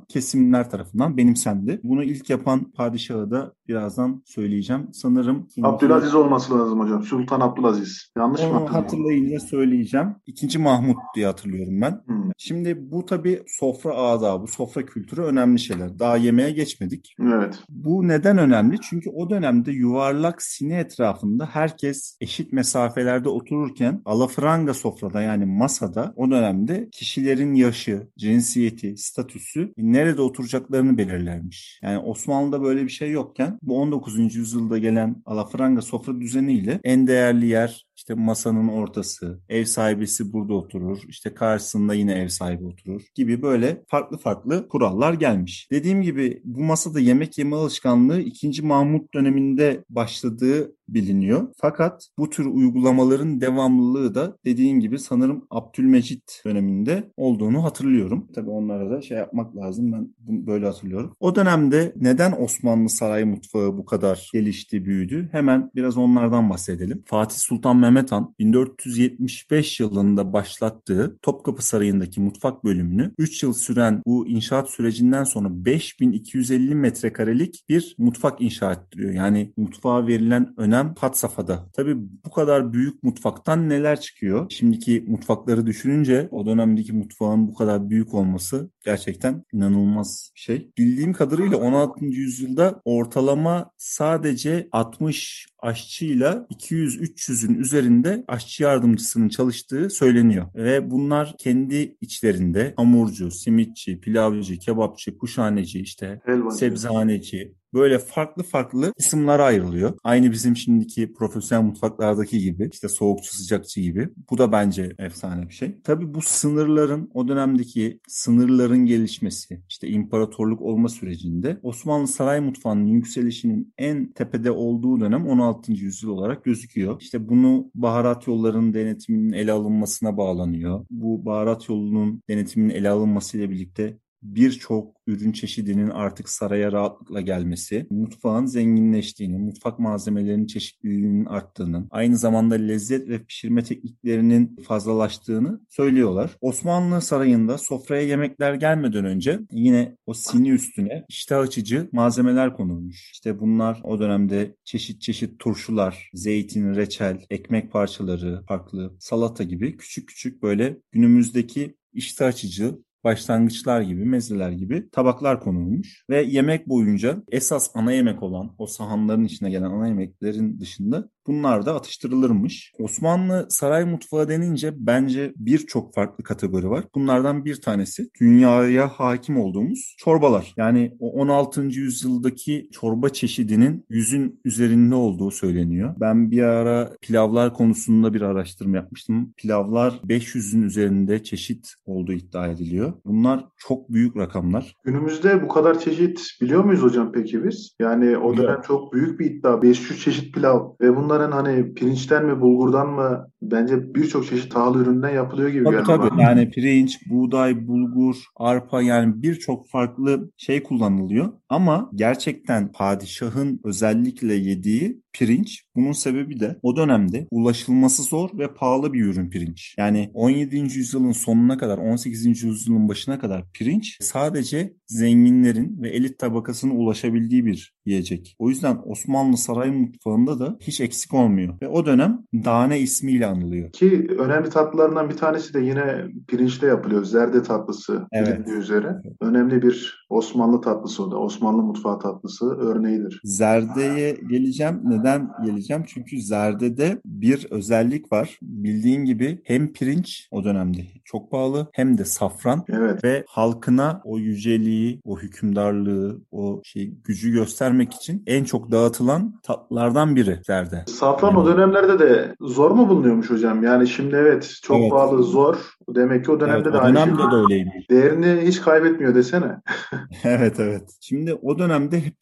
kesimler 0.10 0.70
tarafından 0.70 1.18
benimsendi. 1.18 1.80
Bunu 1.84 2.04
ilk 2.04 2.30
yapan 2.30 2.72
padişahı 2.72 3.32
da 3.32 3.54
birazdan 3.68 4.24
söyleyeceğim. 4.26 4.90
Sanırım 4.94 5.48
Abdülaziz 5.64 6.16
olması 6.16 6.60
lazım 6.60 6.80
hocam. 6.80 7.04
Sultan 7.04 7.40
Abdülaziz. 7.40 8.12
Yanlış 8.18 8.42
mı 8.42 8.48
hatırlıyorum? 8.48 8.76
hatırlayınca 8.76 9.40
söyleyeceğim. 9.40 10.16
İkinci 10.26 10.60
Mahmut 10.60 10.98
diye 11.16 11.26
hatırlıyorum 11.26 11.82
ben. 11.82 12.02
Hmm. 12.06 12.32
Şimdi 12.38 12.92
bu 12.92 13.06
tabii 13.06 13.44
sofra 13.48 13.96
adabı, 13.96 14.48
sofra 14.48 14.86
kültürü 14.86 15.22
önemli 15.22 15.60
şeyler. 15.60 16.00
Daha 16.00 16.18
yemeğe 16.18 16.52
geçmedik. 16.52 17.16
Evet. 17.22 17.60
Bu 17.70 18.08
neden 18.08 18.38
önemli? 18.38 18.78
Çünkü 18.82 19.10
o 19.10 19.30
dönemde 19.30 19.72
yuvarlak 19.72 20.42
sine 20.42 20.80
etrafında 20.80 21.46
herkes 21.46 22.18
eşit 22.22 22.54
mesafelerde 22.54 23.30
otururken 23.30 24.02
alafranga 24.06 24.74
sofrada 24.74 25.22
yani 25.22 25.46
masada 25.46 26.14
o 26.16 26.32
dönemde 26.32 26.90
kişilerin 26.92 27.54
yaşı, 27.54 28.08
cinsiyeti, 28.18 28.98
statüsü 28.98 29.43
nerede 29.78 30.22
oturacaklarını 30.22 30.98
belirlermiş. 30.98 31.80
Yani 31.84 31.98
Osmanlı'da 31.98 32.64
böyle 32.64 32.84
bir 32.84 32.90
şey 32.90 33.12
yokken 33.12 33.60
bu 33.62 33.82
19. 33.82 34.36
yüzyılda 34.36 34.78
gelen 34.78 35.16
alafranga 35.26 35.82
sofra 35.82 36.22
düzeniyle 36.22 36.80
en 36.84 37.08
değerli 37.08 37.46
yer 37.46 37.86
işte 38.04 38.14
masanın 38.14 38.68
ortası, 38.68 39.40
ev 39.50 39.66
sahibisi 39.66 40.34
burada 40.34 40.54
oturur, 40.54 41.02
işte 41.08 41.34
karşısında 41.34 41.94
yine 41.94 42.14
ev 42.14 42.28
sahibi 42.28 42.66
oturur 42.66 43.02
gibi 43.16 43.42
böyle 43.42 43.84
farklı 43.88 44.18
farklı 44.18 44.68
kurallar 44.68 45.14
gelmiş. 45.14 45.68
Dediğim 45.72 46.02
gibi 46.02 46.42
bu 46.44 46.64
masada 46.64 47.00
yemek 47.00 47.38
yeme 47.38 47.56
alışkanlığı 47.56 48.22
2. 48.22 48.62
Mahmut 48.62 49.14
döneminde 49.14 49.84
başladığı 49.90 50.72
biliniyor. 50.90 51.48
Fakat 51.58 52.08
bu 52.18 52.30
tür 52.30 52.46
uygulamaların 52.46 53.42
devamlılığı 53.42 54.16
da 54.16 54.38
dediğin 54.46 54.80
gibi 54.80 55.00
sanırım 55.00 55.46
Abdülmecit 55.50 56.42
döneminde 56.46 57.12
olduğunu 57.18 57.64
hatırlıyorum. 57.64 58.28
Tabii 58.36 58.50
onlara 58.50 58.90
da 58.90 59.02
şey 59.02 59.18
yapmak 59.18 59.56
lazım. 59.56 59.92
Ben 59.92 60.08
böyle 60.48 60.66
hatırlıyorum. 60.66 61.14
O 61.20 61.36
dönemde 61.36 61.94
neden 61.96 62.34
Osmanlı 62.42 62.90
saray 62.90 63.24
mutfağı 63.24 63.78
bu 63.78 63.86
kadar 63.86 64.30
gelişti, 64.34 64.86
büyüdü? 64.86 65.30
Hemen 65.32 65.72
biraz 65.76 65.98
onlardan 65.98 66.50
bahsedelim. 66.50 67.04
Fatih 67.06 67.38
Sultan 67.38 67.78
Mehmet 67.78 67.93
Han 68.10 68.36
1475 68.40 69.80
yılında 69.80 70.34
başlattığı 70.34 71.18
Topkapı 71.22 71.66
Sarayı'ndaki 71.66 72.22
mutfak 72.22 72.64
bölümünü 72.64 73.12
3 73.18 73.44
yıl 73.44 73.54
süren 73.54 74.02
bu 74.06 74.28
inşaat 74.28 74.70
sürecinden 74.70 75.24
sonra 75.24 75.48
5250 75.66 76.76
metrekarelik 76.76 77.66
bir 77.70 77.96
mutfak 77.98 78.42
inşa 78.42 78.72
ettiriyor. 78.72 79.14
Yani 79.14 79.54
mutfağa 79.58 80.08
verilen 80.08 80.54
önem 80.58 80.96
had 81.00 81.14
safhada. 81.14 81.70
Tabii 81.74 81.98
bu 82.26 82.32
kadar 82.32 82.74
büyük 82.74 83.04
mutfaktan 83.04 83.70
neler 83.70 84.00
çıkıyor? 84.00 84.52
Şimdiki 84.52 85.06
mutfakları 85.08 85.66
düşününce 85.66 86.28
o 86.32 86.46
dönemdeki 86.46 86.94
mutfağın 86.94 87.48
bu 87.48 87.56
kadar 87.56 87.90
büyük 87.90 88.14
olması 88.14 88.70
gerçekten 88.86 89.44
inanılmaz 89.54 90.32
bir 90.36 90.40
şey. 90.40 90.72
Bildiğim 90.78 91.14
kadarıyla 91.14 91.58
16. 91.58 92.06
yüzyılda 92.06 92.82
ortalama 92.86 93.72
sadece 93.78 94.68
60 94.72 95.48
aşçıyla 95.60 96.48
200-300'ün 96.52 97.56
üzerinde 97.60 97.83
aşçı 98.28 98.64
yardımcısının 98.64 99.30
çalıştığı 99.30 99.90
söyleniyor. 99.90 100.46
Ve 100.56 100.92
bunlar 100.92 101.36
kendi 101.40 101.98
içlerinde 102.02 102.74
hamurcu, 102.78 103.32
simitçi, 103.32 104.00
pilavcı, 104.00 104.60
kebapçı, 104.60 105.18
kuşhaneci, 105.18 105.80
işte 105.80 106.22
Helvacı. 106.26 106.58
sebzehaneci, 106.58 107.54
böyle 107.74 108.00
farklı 108.00 108.44
farklı 108.44 108.94
kısımlara 108.94 109.44
ayrılıyor. 109.44 109.98
Aynı 110.04 110.32
bizim 110.32 110.56
şimdiki 110.56 111.14
profesyonel 111.14 111.64
mutfaklardaki 111.64 112.40
gibi 112.40 112.70
işte 112.74 112.90
soğukçu 112.90 113.38
sıcakçı 113.38 113.82
gibi. 113.82 114.10
Bu 114.32 114.38
da 114.38 114.52
bence 114.52 114.92
efsane 115.00 115.50
bir 115.50 115.54
şey. 115.54 115.82
Tabii 115.84 116.14
bu 116.14 116.22
sınırların 116.22 117.10
o 117.14 117.28
dönemdeki 117.28 118.00
sınırların 118.08 118.86
gelişmesi 118.86 119.62
işte 119.70 119.88
imparatorluk 119.88 120.62
olma 120.62 120.90
sürecinde 120.90 121.60
Osmanlı 121.64 122.08
saray 122.08 122.40
mutfağının 122.40 122.88
yükselişinin 122.88 123.74
en 123.78 124.14
tepede 124.14 124.52
olduğu 124.52 125.00
dönem 125.00 125.28
16. 125.28 125.72
yüzyıl 125.72 126.10
olarak 126.10 126.44
gözüküyor. 126.44 127.02
İşte 127.02 127.30
bunu 127.30 127.72
baharat 127.76 128.28
yollarının 128.28 128.74
denetiminin 128.74 129.34
ele 129.34 129.52
alınmasına 129.52 130.18
bağlanıyor. 130.18 130.86
Bu 130.90 131.26
baharat 131.26 131.70
yolunun 131.70 132.22
denetiminin 132.30 132.74
ele 132.74 132.90
alınmasıyla 132.90 133.50
birlikte 133.50 133.98
birçok 134.24 134.96
ürün 135.08 135.32
çeşidinin 135.32 135.90
artık 135.90 136.30
saraya 136.30 136.72
rahatlıkla 136.72 137.22
gelmesi, 137.22 137.88
mutfağın 137.90 138.46
zenginleştiğini, 138.46 139.38
mutfak 139.38 139.80
malzemelerinin 139.80 140.46
çeşitliliğinin 140.46 141.26
arttığını, 141.26 141.88
aynı 141.92 142.18
zamanda 142.18 142.56
lezzet 142.56 143.10
ve 143.10 143.24
pişirme 143.24 143.64
tekniklerinin 143.64 144.56
fazlalaştığını 144.68 145.62
söylüyorlar. 145.70 146.32
Osmanlı 146.42 147.02
sarayında 147.02 147.58
sofraya 147.58 148.04
yemekler 148.04 148.54
gelmeden 148.54 149.06
önce 149.06 149.40
yine 149.52 149.98
o 150.06 150.14
sini 150.14 150.50
üstüne 150.50 151.06
iştah 151.10 151.40
açıcı 151.40 151.90
malzemeler 151.92 152.54
konulmuş. 152.54 153.12
İşte 153.12 153.40
bunlar 153.40 153.82
o 153.84 154.00
dönemde 154.00 154.56
çeşit 154.64 155.02
çeşit 155.02 155.40
turşular, 155.40 156.10
zeytin, 156.14 156.76
reçel, 156.76 157.26
ekmek 157.30 157.72
parçaları, 157.72 158.44
farklı 158.48 158.96
salata 159.00 159.44
gibi 159.44 159.78
küçük 159.78 160.08
küçük 160.08 160.44
böyle 160.44 160.78
günümüzdeki 160.92 161.76
iştah 161.94 162.28
açıcı 162.28 162.80
başlangıçlar 163.04 163.82
gibi, 163.82 164.06
mezeler 164.06 164.52
gibi 164.52 164.90
tabaklar 164.90 165.40
konulmuş. 165.40 166.04
Ve 166.10 166.22
yemek 166.22 166.70
boyunca 166.70 167.24
esas 167.32 167.72
ana 167.74 167.92
yemek 167.92 168.24
olan 168.24 168.56
o 168.58 168.68
sahanların 168.68 169.24
içine 169.24 169.50
gelen 169.50 169.72
ana 169.72 169.88
yemeklerin 169.88 170.60
dışında 170.60 171.10
Bunlar 171.28 171.66
da 171.66 171.76
atıştırılırmış. 171.76 172.72
Osmanlı 172.80 173.48
saray 173.50 173.86
mutfağı 173.86 174.30
denince 174.30 174.74
bence 174.78 175.34
birçok 175.36 175.94
farklı 175.94 176.24
kategori 176.24 176.70
var. 176.70 176.84
Bunlardan 176.96 177.46
bir 177.46 177.62
tanesi 177.62 178.10
dünyaya 178.22 178.88
hakim 178.88 179.38
olduğumuz 179.38 179.96
çorbalar. 179.98 180.54
Yani 180.58 180.98
o 181.00 181.12
16. 181.12 181.62
yüzyıldaki 181.62 182.70
çorba 182.72 183.10
çeşidinin 183.10 183.86
yüzün 183.90 184.42
üzerinde 184.46 184.96
olduğu 184.96 185.32
söyleniyor. 185.32 185.96
Ben 186.00 186.32
bir 186.32 186.44
ara 186.44 186.94
pilavlar 187.02 187.54
konusunda 187.54 188.14
bir 188.14 188.22
araştırma 188.22 188.78
yapmıştım. 188.78 189.34
Pilavlar 189.38 189.92
500'ün 189.92 190.62
üzerinde 190.62 191.24
çeşit 191.24 191.74
olduğu 191.86 192.14
iddia 192.14 192.48
ediliyor. 192.48 192.94
Bunlar 193.06 193.46
çok 193.58 193.90
büyük 193.90 194.18
rakamlar. 194.18 194.76
Günümüzde 194.84 195.44
bu 195.44 195.48
kadar 195.48 195.80
çeşit 195.80 196.22
biliyor 196.42 196.64
muyuz 196.64 196.82
hocam 196.82 197.12
peki 197.12 197.44
biz? 197.44 197.76
Yani 197.80 198.18
o 198.18 198.38
dönem 198.38 198.62
çok 198.68 198.94
büyük 198.94 199.20
bir 199.20 199.26
iddia. 199.26 199.62
500 199.62 200.04
çeşit 200.04 200.36
pilav 200.36 200.70
ve 200.82 200.96
bunlar 200.96 201.13
bunların 201.14 201.32
hani 201.32 201.74
pirinçten 201.74 202.26
mi 202.26 202.42
bulgurdan 202.42 202.90
mı 202.90 203.28
bence 203.42 203.96
birçok 203.96 204.28
çeşit 204.28 204.52
tahıl 204.52 204.80
üründen 204.80 205.10
yapılıyor 205.10 205.50
gibi 205.50 205.64
tabii, 205.64 205.84
tabii. 205.84 206.12
Bana. 206.12 206.22
Yani 206.22 206.50
pirinç, 206.50 207.00
buğday, 207.10 207.68
bulgur, 207.68 208.16
arpa 208.36 208.82
yani 208.82 209.24
birçok 209.24 209.70
farklı 209.70 210.30
şey 210.38 210.64
kullanılıyor. 210.64 211.34
Ama 211.50 211.90
gerçekten 211.96 212.72
padişahın 212.72 213.60
özellikle 213.64 214.34
yediği 214.34 215.03
pirinç. 215.14 215.64
Bunun 215.76 215.92
sebebi 215.92 216.40
de 216.40 216.60
o 216.62 216.76
dönemde 216.76 217.28
ulaşılması 217.32 218.04
zor 218.04 218.30
ve 218.38 218.54
pahalı 218.54 218.94
bir 218.94 219.06
ürün 219.06 219.30
pirinç. 219.30 219.76
Yani 219.78 220.12
17. 220.14 220.56
yüzyılın 220.58 221.12
sonuna 221.12 221.58
kadar 221.58 221.78
18. 221.78 222.44
yüzyılın 222.44 222.90
başına 222.90 223.20
kadar 223.20 223.44
pirinç 223.54 223.98
sadece 224.02 224.74
zenginlerin 224.88 225.82
ve 225.82 225.90
elit 225.90 226.20
tabakasının 226.20 226.76
ulaşabildiği 226.76 227.46
bir 227.46 227.74
yiyecek. 227.86 228.36
O 228.40 228.50
yüzden 228.50 228.78
Osmanlı 228.86 229.38
saray 229.38 229.72
mutfağında 229.72 230.40
da 230.40 230.58
hiç 230.62 230.82
eksik 230.82 231.14
olmuyor. 231.14 231.62
Ve 231.62 231.68
o 231.68 231.86
dönem 231.86 232.20
dane 232.34 232.80
ismiyle 232.80 233.26
anılıyor. 233.26 233.72
Ki 233.72 234.08
önemli 234.20 234.50
tatlılarından 234.50 235.10
bir 235.10 235.18
tanesi 235.18 235.54
de 235.54 235.60
yine 235.60 236.06
pirinçte 236.28 236.68
yapılıyor. 236.68 237.06
Zerde 237.06 237.44
tatlısı 237.44 238.08
evet. 238.12 238.48
üzere. 238.48 238.96
Önemli 239.22 239.62
bir 239.62 240.06
Osmanlı 240.10 240.62
tatlısı 240.62 241.04
o 241.04 241.12
da. 241.12 241.18
Osmanlı 241.18 241.64
mutfağı 241.64 242.00
tatlısı 242.00 242.46
örneğidir. 242.46 243.22
Zerdeye 243.24 244.18
geleceğim. 244.30 244.80
Neden 244.84 245.03
geleceğim? 245.46 245.84
Çünkü 245.88 246.22
zerdede 246.22 247.02
bir 247.06 247.48
özellik 247.52 248.12
var. 248.12 248.38
Bildiğin 248.42 249.06
gibi 249.06 249.42
hem 249.44 249.74
pirinç 249.74 250.28
o 250.32 250.44
dönemde 250.44 250.78
çok 251.06 251.32
pahalı 251.32 251.68
hem 251.74 251.98
de 251.98 252.06
safran 252.06 252.66
evet. 252.70 253.04
ve 253.04 253.24
halkına 253.28 254.02
o 254.04 254.18
yüceliği, 254.18 255.02
o 255.04 255.20
hükümdarlığı, 255.20 256.22
o 256.32 256.62
şey 256.64 256.94
gücü 257.04 257.32
göstermek 257.32 257.94
için 257.94 258.24
en 258.28 258.44
çok 258.44 258.72
dağıtılan 258.72 259.40
tatlılardan 259.44 260.16
biri 260.16 260.40
zerde. 260.48 260.84
Safran 260.88 261.30
yani. 261.30 261.40
o 261.40 261.46
dönemlerde 261.46 262.00
de 262.00 262.36
zor 262.42 262.72
mu 262.72 262.90
bulunuyormuş 262.90 263.30
hocam? 263.30 263.64
Yani 263.64 263.88
şimdi 263.88 264.16
evet 264.16 264.60
çok 264.64 264.80
evet. 264.80 264.92
pahalı, 264.92 265.24
zor. 265.24 265.56
Demek 265.90 266.26
ki 266.26 266.32
o 266.32 266.40
dönemde 266.40 266.70
evet, 266.70 266.74
de 266.74 266.78
o 266.78 266.82
aynı 266.82 266.96
dönemde 266.96 267.22
şey. 267.22 267.32
de 267.32 267.36
öyleymiş. 267.36 267.90
Değerini 267.90 268.48
hiç 268.48 268.62
kaybetmiyor 268.62 269.16
desene. 269.16 269.62
evet 270.24 270.60
evet. 270.60 270.90
Şimdi 271.02 271.34
o 271.34 271.60
dönemde 271.60 272.02
hep 272.02 272.16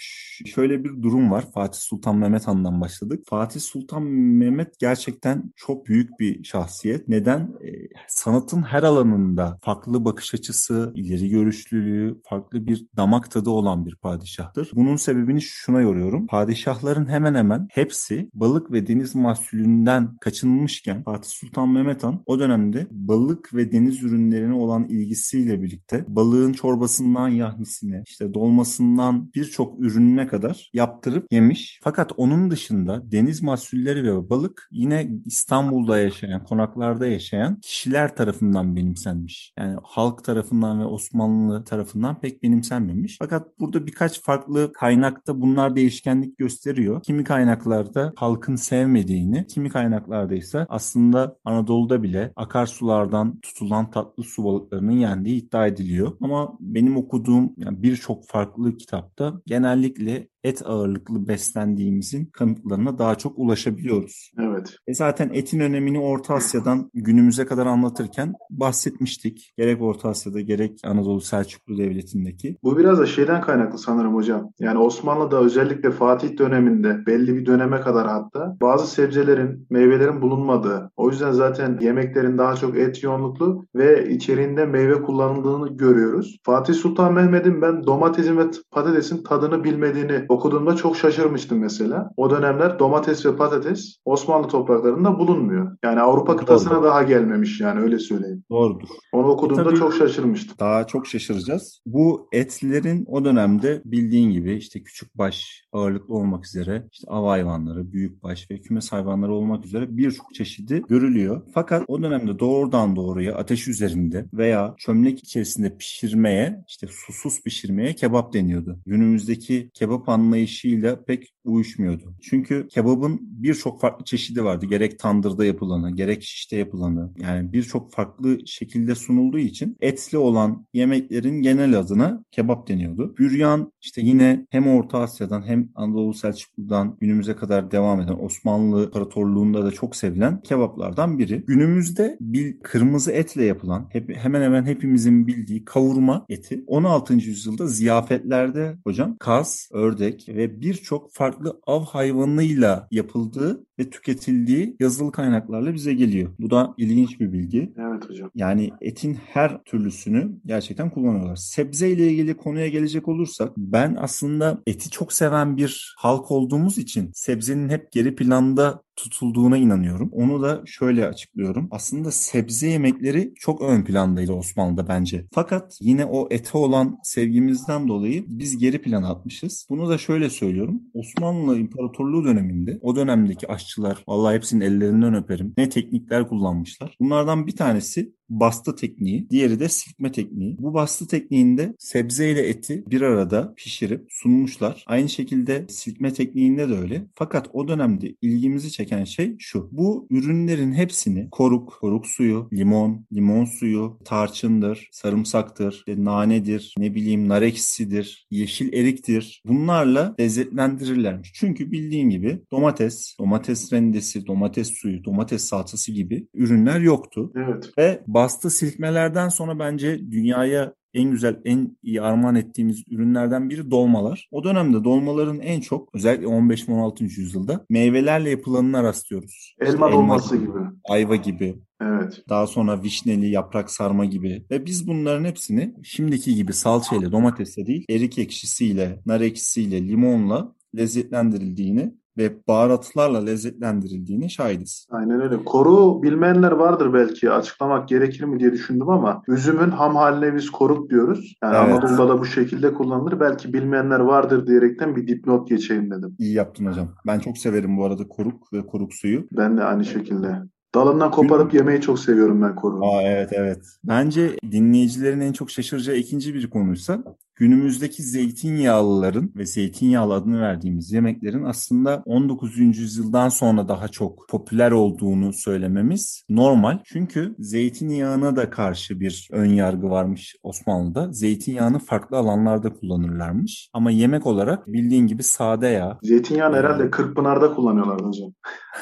şöyle 0.46 0.84
bir 0.84 1.04
durum 1.04 1.32
var. 1.32 1.46
Fatih 1.54 1.80
Sultan 1.80 2.18
Mehmet 2.18 2.48
Han'dan 2.48 2.82
başladık. 2.82 3.24
Fatih 3.30 3.62
Sultan 3.62 4.04
Mehmet 4.04 4.80
gerçekten 4.80 5.54
çok 5.56 5.88
büyük 5.88 6.20
bir 6.20 6.44
şahsiyet. 6.44 7.08
Neden? 7.08 7.40
E, 7.40 7.70
sanatın 8.08 8.62
her 8.62 8.84
alanında 8.84 9.60
farklı 9.62 10.06
bakış 10.06 10.34
açısı, 10.34 10.94
ileri 10.96 11.30
görüşlülüğü, 11.30 12.22
farklı 12.30 12.68
bir 12.68 12.88
damak 12.98 13.32
tadı 13.32 13.50
olan 13.50 13.86
bir 13.86 13.96
padişahtır. 13.96 14.72
Bunun 14.76 14.96
sebebini 14.96 15.42
şuna 15.42 15.82
yoruyorum. 15.82 16.28
Padişahların 16.28 17.10
hemen 17.10 17.36
hemen 17.36 17.68
hepsi 17.72 18.30
balık 18.34 18.72
ve 18.72 18.88
deniz 18.88 19.16
mahsulünden 19.16 20.18
kaçınmışken 20.18 21.04
Fatih 21.04 21.30
Sultan 21.30 21.70
Mehmet 21.70 22.04
Han 22.04 22.24
o 22.26 22.40
dönemde 22.40 22.88
balık 22.92 23.54
ve 23.54 23.72
deniz 23.72 24.04
ürünlerine 24.04 24.54
olan 24.54 24.88
ilgisiyle 24.88 25.62
birlikte 25.62 26.06
balığın 26.08 26.54
çorbasından 26.54 27.28
yahnisine, 27.28 28.04
işte 28.08 28.34
dolmasından 28.34 29.32
birçok 29.36 29.80
ürününe 29.80 30.28
kadar 30.32 30.70
yaptırıp 30.74 31.28
yemiş. 31.32 31.80
Fakat 31.84 32.12
onun 32.18 32.52
dışında 32.52 33.12
deniz 33.12 33.44
mahsulleri 33.44 34.04
ve 34.04 34.30
balık 34.30 34.68
yine 34.72 35.10
İstanbul'da 35.26 36.00
yaşayan, 36.00 36.44
konaklarda 36.44 37.08
yaşayan 37.08 37.60
kişiler 37.62 38.16
tarafından 38.16 38.76
benimsenmiş. 38.76 39.54
Yani 39.60 39.78
halk 39.84 40.24
tarafından 40.24 40.80
ve 40.80 40.86
Osmanlı 40.86 41.64
tarafından 41.64 42.20
pek 42.20 42.44
benimsenmemiş. 42.44 43.18
Fakat 43.20 43.60
burada 43.60 43.86
birkaç 43.88 44.22
farklı 44.22 44.74
kaynakta 44.74 45.42
bunlar 45.42 45.76
değişkenlik 45.76 46.38
gösteriyor. 46.38 47.02
Kimi 47.04 47.24
kaynaklarda 47.24 48.14
halkın 48.16 48.56
sevmediğini, 48.56 49.48
kimi 49.48 49.70
kaynaklarda 49.70 50.36
ise 50.36 50.66
aslında 50.70 51.38
Anadolu'da 51.46 52.04
bile 52.04 52.34
akarsulardan 52.36 53.40
tutulan 53.40 53.92
tatlı 53.92 54.24
su 54.24 54.44
balıklarının 54.44 54.92
yendiği 54.92 55.42
iddia 55.44 55.68
ediliyor. 55.68 56.12
Ama 56.22 56.58
benim 56.60 56.98
okuduğum 56.98 57.54
yani 57.58 57.84
birçok 57.84 58.28
farklı 58.28 58.78
kitapta 58.78 59.34
genellikle 59.46 60.21
et 60.44 60.62
ağırlıklı 60.66 61.28
beslendiğimizin 61.28 62.26
kanıtlarına 62.26 63.00
daha 63.00 63.16
çok 63.16 63.40
ulaşabiliyoruz. 63.40 64.32
Evet. 64.40 64.76
E 64.88 64.94
zaten 64.94 65.30
etin 65.34 65.60
önemini 65.60 66.00
Orta 66.00 66.34
Asya'dan 66.34 66.90
günümüze 66.94 67.46
kadar 67.46 67.66
anlatırken 67.66 68.34
bahsetmiştik. 68.50 69.54
Gerek 69.58 69.82
Orta 69.82 70.10
Asya'da 70.10 70.42
gerek 70.42 70.80
Anadolu 70.84 71.22
Selçuklu 71.22 71.78
Devleti'ndeki. 71.78 72.58
Bu 72.64 72.78
biraz 72.78 73.00
da 73.00 73.06
şeyden 73.06 73.42
kaynaklı 73.42 73.78
sanırım 73.78 74.16
hocam. 74.16 74.52
Yani 74.60 74.80
Osmanlı'da 74.80 75.40
özellikle 75.40 75.92
Fatih 75.92 76.38
döneminde 76.38 77.06
belli 77.06 77.36
bir 77.36 77.46
döneme 77.46 77.82
kadar 77.82 78.08
hatta 78.08 78.58
bazı 78.62 78.88
sebzelerin, 78.88 79.68
meyvelerin 79.70 80.22
bulunmadığı. 80.22 80.92
O 80.96 81.10
yüzden 81.10 81.32
zaten 81.32 81.78
yemeklerin 81.82 82.38
daha 82.38 82.56
çok 82.56 82.78
et 82.78 83.04
yoğunluklu 83.04 83.66
ve 83.76 84.10
içeriğinde 84.10 84.66
meyve 84.66 85.02
kullanıldığını 85.02 85.78
görüyoruz. 85.78 86.38
Fatih 86.44 86.74
Sultan 86.74 87.14
Mehmet'in 87.14 87.62
ben 87.62 87.84
domatesin 87.84 88.38
ve 88.38 88.44
patatesin 88.72 89.24
tadını 89.24 89.64
bilmediğini 89.64 90.01
okuduğumda 90.30 90.76
çok 90.76 90.98
şaşırmıştım 90.98 91.60
mesela. 91.60 92.12
O 92.18 92.30
dönemler 92.30 92.80
domates 92.80 93.26
ve 93.26 93.36
patates 93.36 93.98
Osmanlı 94.06 94.48
topraklarında 94.48 95.20
bulunmuyor. 95.20 95.78
Yani 95.84 96.00
Avrupa 96.02 96.38
kıtasına 96.38 96.76
Doğru. 96.76 96.84
daha 96.84 97.04
gelmemiş 97.04 97.62
yani 97.62 97.80
öyle 97.80 98.00
söyleyeyim. 98.00 98.44
Doğrudur. 98.52 98.88
Onu 99.12 99.28
okuduğumda 99.28 99.72
e 99.72 99.76
çok 99.76 99.94
şaşırmıştım. 99.94 100.56
Daha 100.60 100.88
çok 100.88 101.08
şaşıracağız. 101.08 101.82
Bu 101.86 102.28
etlerin 102.32 103.06
o 103.08 103.26
dönemde 103.26 103.82
bildiğin 103.86 104.32
gibi 104.32 104.54
işte 104.54 104.84
küçük 104.84 105.18
baş 105.18 105.61
ağırlıklı 105.72 106.16
olmak 106.16 106.46
üzere 106.46 106.88
işte 106.92 107.08
av 107.12 107.28
hayvanları, 107.28 107.92
büyük 107.92 108.24
baş 108.24 108.52
ve 108.52 108.62
kümes 108.62 108.92
hayvanları 108.92 109.34
olmak 109.34 109.66
üzere 109.66 109.98
birçok 109.98 110.34
çeşidi 110.34 110.84
görülüyor. 110.90 111.42
Fakat 111.54 111.84
o 111.88 112.04
dönemde 112.04 112.40
doğrudan 112.40 112.96
doğruya 112.96 113.36
ateş 113.36 113.68
üzerinde 113.68 114.26
veya 114.34 114.76
çömlek 114.78 115.20
içerisinde 115.20 115.78
pişirmeye 115.78 116.64
işte 116.68 116.88
susuz 116.88 117.44
pişirmeye 117.44 117.94
kebap 117.94 118.34
deniyordu. 118.34 118.80
Günümüzdeki 118.86 119.72
kebap 119.74 120.10
anlayışıyla 120.10 121.04
pek 121.04 121.34
uyuşmuyordu. 121.44 122.16
Çünkü 122.22 122.68
kebabın 122.68 123.20
birçok 123.22 123.82
farklı 123.82 124.06
çeşidi 124.06 124.44
vardı. 124.44 124.66
Gerek 124.66 125.00
tandırda 125.00 125.46
yapılanı, 125.46 125.96
gerek 125.96 126.24
şişte 126.24 126.58
yapılanı. 126.58 127.12
Yani 127.18 127.54
birçok 127.54 127.94
farklı 127.94 128.38
şekilde 128.46 128.96
sunulduğu 128.96 129.40
için 129.40 129.78
etli 129.82 130.18
olan 130.18 130.68
yemeklerin 130.74 131.42
genel 131.42 131.80
adına 131.80 132.24
kebap 132.32 132.68
deniyordu. 132.68 133.16
Büryan 133.18 133.74
işte 133.82 134.02
yine 134.02 134.46
hem 134.50 134.68
Orta 134.68 135.00
Asya'dan 135.00 135.48
hem 135.48 135.61
Anadolu 135.76 136.14
Selçuklu'dan 136.14 136.98
günümüze 137.02 137.36
kadar 137.36 137.72
devam 137.72 138.02
eden 138.02 138.26
Osmanlı 138.26 138.86
İmparatorluğu'nda 138.86 139.66
da 139.66 139.72
çok 139.72 139.96
sevilen 139.96 140.42
kebaplardan 140.42 141.20
biri. 141.20 141.44
Günümüzde 141.48 142.18
bir 142.22 142.60
kırmızı 142.60 142.92
kırmızı 142.92 143.12
etle 143.12 143.46
yapılan 143.46 143.88
hep, 143.92 144.16
hemen 144.16 144.42
hemen 144.42 144.66
hepimizin 144.66 145.28
bildiği 145.28 145.66
kavurma 145.66 146.26
eti 146.30 146.64
16. 146.68 147.14
yüzyılda 147.14 147.68
ziyafetlerde 147.68 148.78
hocam 148.84 149.18
kaz, 149.20 149.70
ördek 149.72 150.26
ve 150.30 150.62
birçok 150.62 151.14
farklı 151.14 151.60
av 151.68 151.86
hayvanıyla 151.86 152.88
yapıldığı 152.92 153.66
ve 153.80 153.90
tüketildiği 153.90 154.76
yazılı 154.80 155.12
kaynaklarla 155.12 155.74
bize 155.74 155.94
geliyor. 155.94 156.30
Bu 156.40 156.50
da 156.50 156.74
ilginç 156.78 157.20
bir 157.20 157.34
bilgi. 157.34 157.74
Evet 157.78 158.10
hocam. 158.10 158.32
Yani 158.36 158.72
etin 158.82 159.14
her 159.14 159.64
türlüsünü 159.64 160.32
gerçekten 160.46 160.90
kullanıyorlar. 160.90 161.36
Sebze 161.36 161.90
ile 161.90 162.12
ilgili 162.12 162.38
konuya 162.38 162.68
gelecek 162.68 163.08
olursak 163.08 163.52
ben 163.58 163.98
aslında 164.00 164.62
eti 164.68 164.90
çok 164.90 165.14
seven 165.14 165.51
bir 165.58 165.96
halk 165.98 166.32
olduğumuz 166.32 166.78
için 166.78 167.12
sebzenin 167.14 167.70
hep 167.70 167.92
geri 167.92 168.16
planda 168.16 168.84
tutulduğuna 168.96 169.58
inanıyorum. 169.58 170.10
Onu 170.12 170.42
da 170.42 170.62
şöyle 170.66 171.08
açıklıyorum. 171.08 171.68
Aslında 171.72 172.12
sebze 172.12 172.68
yemekleri 172.68 173.34
çok 173.36 173.62
ön 173.62 173.84
plandaydı 173.84 174.34
Osmanlı'da 174.34 174.88
bence. 174.88 175.26
Fakat 175.32 175.78
yine 175.82 176.06
o 176.06 176.28
ete 176.32 176.58
olan 176.58 176.98
sevgimizden 177.04 177.88
dolayı 177.88 178.26
biz 178.28 178.58
geri 178.58 178.82
plana 178.82 179.10
atmışız. 179.10 179.68
Bunu 179.70 179.90
da 179.90 179.98
şöyle 179.98 180.30
söylüyorum. 180.30 180.82
Osmanlı 180.94 181.60
İmparatorluğu 181.60 182.26
döneminde 182.26 182.80
o 182.82 182.96
dönemdeki 182.96 183.48
aşçılar 183.52 184.04
vallahi 184.08 184.36
hepsinin 184.36 184.66
ellerinden 184.66 185.14
öperim. 185.14 185.54
Ne 185.58 185.70
teknikler 185.70 186.28
kullanmışlar. 186.28 186.96
Bunlardan 187.00 187.48
bir 187.48 187.56
tanesi 187.56 188.14
bastı 188.30 188.76
tekniği, 188.76 189.30
diğeri 189.30 189.60
de 189.60 189.70
silkme 189.70 190.12
tekniği. 190.12 190.58
Bu 190.60 190.74
bastı 190.74 191.08
tekniğinde 191.08 191.76
sebze 191.80 192.32
ile 192.32 192.48
eti 192.48 192.84
bir 192.88 193.02
arada 193.02 193.54
pişirip 193.58 194.06
sunmuşlar. 194.10 194.84
Aynı 194.88 195.10
şekilde 195.10 195.66
silkme 195.70 196.14
tekniğinde 196.14 196.70
de 196.70 196.74
öyle. 196.74 197.08
Fakat 197.16 197.50
o 197.54 197.68
dönemde 197.68 198.16
ilgimizi 198.22 198.72
çeken 198.72 198.81
şey 199.06 199.36
şu. 199.40 199.70
Bu 199.72 200.08
ürünlerin 200.10 200.74
hepsini 200.74 201.30
koruk, 201.32 201.78
koruk 201.82 202.08
suyu, 202.08 202.50
limon, 202.54 203.06
limon 203.14 203.46
suyu, 203.46 204.00
tarçındır, 204.06 204.90
sarımsaktır, 204.92 205.84
nanedir, 205.88 206.76
ne 206.78 206.96
bileyim 206.96 207.30
nar 207.30 207.42
ekşisidir, 207.42 208.28
yeşil 208.32 208.74
eriktir. 208.74 209.42
Bunlarla 209.46 210.16
lezzetlendirirlermiş. 210.20 211.32
Çünkü 211.34 211.72
bildiğin 211.72 212.10
gibi 212.10 212.42
domates, 212.52 213.16
domates 213.20 213.74
rendesi, 213.74 214.28
domates 214.28 214.72
suyu, 214.72 215.04
domates 215.04 215.44
salçası 215.44 215.92
gibi 215.92 216.28
ürünler 216.34 216.80
yoktu. 216.80 217.32
Evet. 217.36 217.70
Ve 217.78 218.02
bastı 218.08 218.50
silkmelerden 218.50 219.30
sonra 219.30 219.60
bence 219.60 220.12
dünyaya 220.12 220.74
en 220.94 221.12
güzel, 221.12 221.40
en 221.46 221.78
iyi 221.84 222.02
armağan 222.02 222.36
ettiğimiz 222.36 222.84
ürünlerden 222.88 223.50
biri 223.50 223.72
dolmalar. 223.72 224.28
O 224.32 224.44
dönemde 224.44 224.84
dolmaların 224.84 225.40
en 225.40 225.62
çok 225.62 225.96
özellikle 225.96 226.28
15 226.28 226.70
ve 226.70 226.74
16. 226.74 227.04
yüzyılda 227.04 227.66
meyvelerle 227.70 228.30
yapılanına 228.30 228.84
rastlıyoruz. 228.84 229.56
Elma 229.62 229.88
işte 229.88 229.98
dolması 229.98 230.36
elma, 230.36 230.46
gibi. 230.46 230.60
Ayva 230.90 231.16
gibi. 231.16 231.56
Evet. 231.82 232.24
Daha 232.30 232.48
sonra 232.48 232.84
vişneli, 232.84 233.30
yaprak 233.30 233.72
sarma 233.72 234.06
gibi. 234.06 234.46
Ve 234.52 234.66
biz 234.66 234.88
bunların 234.88 235.26
hepsini 235.26 235.74
şimdiki 235.84 236.36
gibi 236.36 236.54
salçayla, 236.54 237.12
domatesle 237.12 237.66
değil, 237.66 237.86
erik 237.90 238.18
ekşisiyle, 238.18 239.00
nar 239.06 239.22
ekşisiyle, 239.22 239.88
limonla 239.88 240.56
lezzetlendirildiğini 240.78 241.94
ve 242.18 242.48
baharatlarla 242.48 243.24
lezzetlendirildiğini 243.24 244.30
şahidiz. 244.30 244.88
Aynen 244.92 245.22
öyle. 245.22 245.44
Koru 245.44 246.04
bilmeyenler 246.04 246.52
vardır 246.52 246.94
belki. 246.94 247.32
Açıklamak 247.32 247.90
gerekir 247.90 248.24
mi 248.24 248.40
diye 248.40 248.52
düşündüm 248.52 248.90
ama 248.90 249.22
üzümün 249.28 249.72
ham 249.72 249.96
haline 249.96 250.36
biz 250.36 250.50
koruk 250.50 250.90
diyoruz. 250.90 251.36
Yani 251.44 251.56
evet. 251.58 251.84
Anadolu'da 251.84 252.10
da 252.10 252.20
bu 252.20 252.26
şekilde 252.26 252.74
kullanılır. 252.74 253.20
Belki 253.20 253.54
bilmeyenler 253.54 254.00
vardır 254.00 254.48
diyerekten 254.48 254.96
bir 254.96 255.08
dipnot 255.08 255.50
geçeyim 255.50 255.92
dedim. 255.92 256.16
İyi 256.20 256.34
yaptın 256.34 256.66
hocam. 256.66 256.88
Ben 257.08 257.20
çok 257.20 257.38
severim 257.38 257.78
bu 257.78 257.86
arada 257.86 258.08
koruk 258.08 258.54
ve 258.54 258.66
koruk 258.66 258.94
suyu. 258.94 259.28
Ben 259.32 259.58
de 259.58 259.64
aynı 259.64 259.86
şekilde. 259.86 260.42
Dalından 260.76 261.12
koparıp 261.12 261.54
yemeyi 261.54 261.82
çok 261.82 262.00
seviyorum 262.00 262.42
ben 262.42 262.56
koruğu. 262.56 262.86
Aa, 262.86 263.02
evet 263.02 263.30
evet. 263.34 263.66
Bence 263.84 264.38
dinleyicilerin 264.52 265.20
en 265.20 265.34
çok 265.34 265.52
şaşıracağı 265.52 265.96
ikinci 265.96 266.34
bir 266.34 266.50
konuysa 266.50 267.04
günümüzdeki 267.36 268.04
zeytinyağlıların 268.04 269.32
ve 269.36 269.46
zeytinyağlı 269.46 270.14
adını 270.14 270.42
verdiğimiz 270.42 270.92
yemeklerin 270.92 271.44
aslında 271.44 272.04
19. 272.06 272.58
yüzyıldan 272.58 273.30
sonra 273.30 273.68
daha 273.68 273.88
çok 273.88 274.26
popüler 274.30 274.72
olduğunu 274.72 275.34
söylememiz 275.34 276.26
normal. 276.30 276.80
Çünkü 276.84 277.36
zeytinyağına 277.40 278.36
da 278.36 278.50
karşı 278.50 279.00
bir 279.00 279.28
ön 279.32 279.50
yargı 279.50 279.90
varmış 279.90 280.36
Osmanlı'da. 280.44 281.12
Zeytinyağını 281.12 281.80
farklı 281.80 282.18
alanlarda 282.18 282.74
kullanırlarmış. 282.74 283.70
Ama 283.74 283.92
yemek 283.92 284.28
olarak 284.28 284.68
bildiğin 284.68 285.08
gibi 285.08 285.24
sade 285.24 285.68
yağ. 285.68 286.00
Zeytinyağını 286.04 286.56
herhalde 286.56 286.90
Kırkpınar'da 286.90 287.54
kullanıyorlar 287.56 288.02
hocam. 288.02 288.34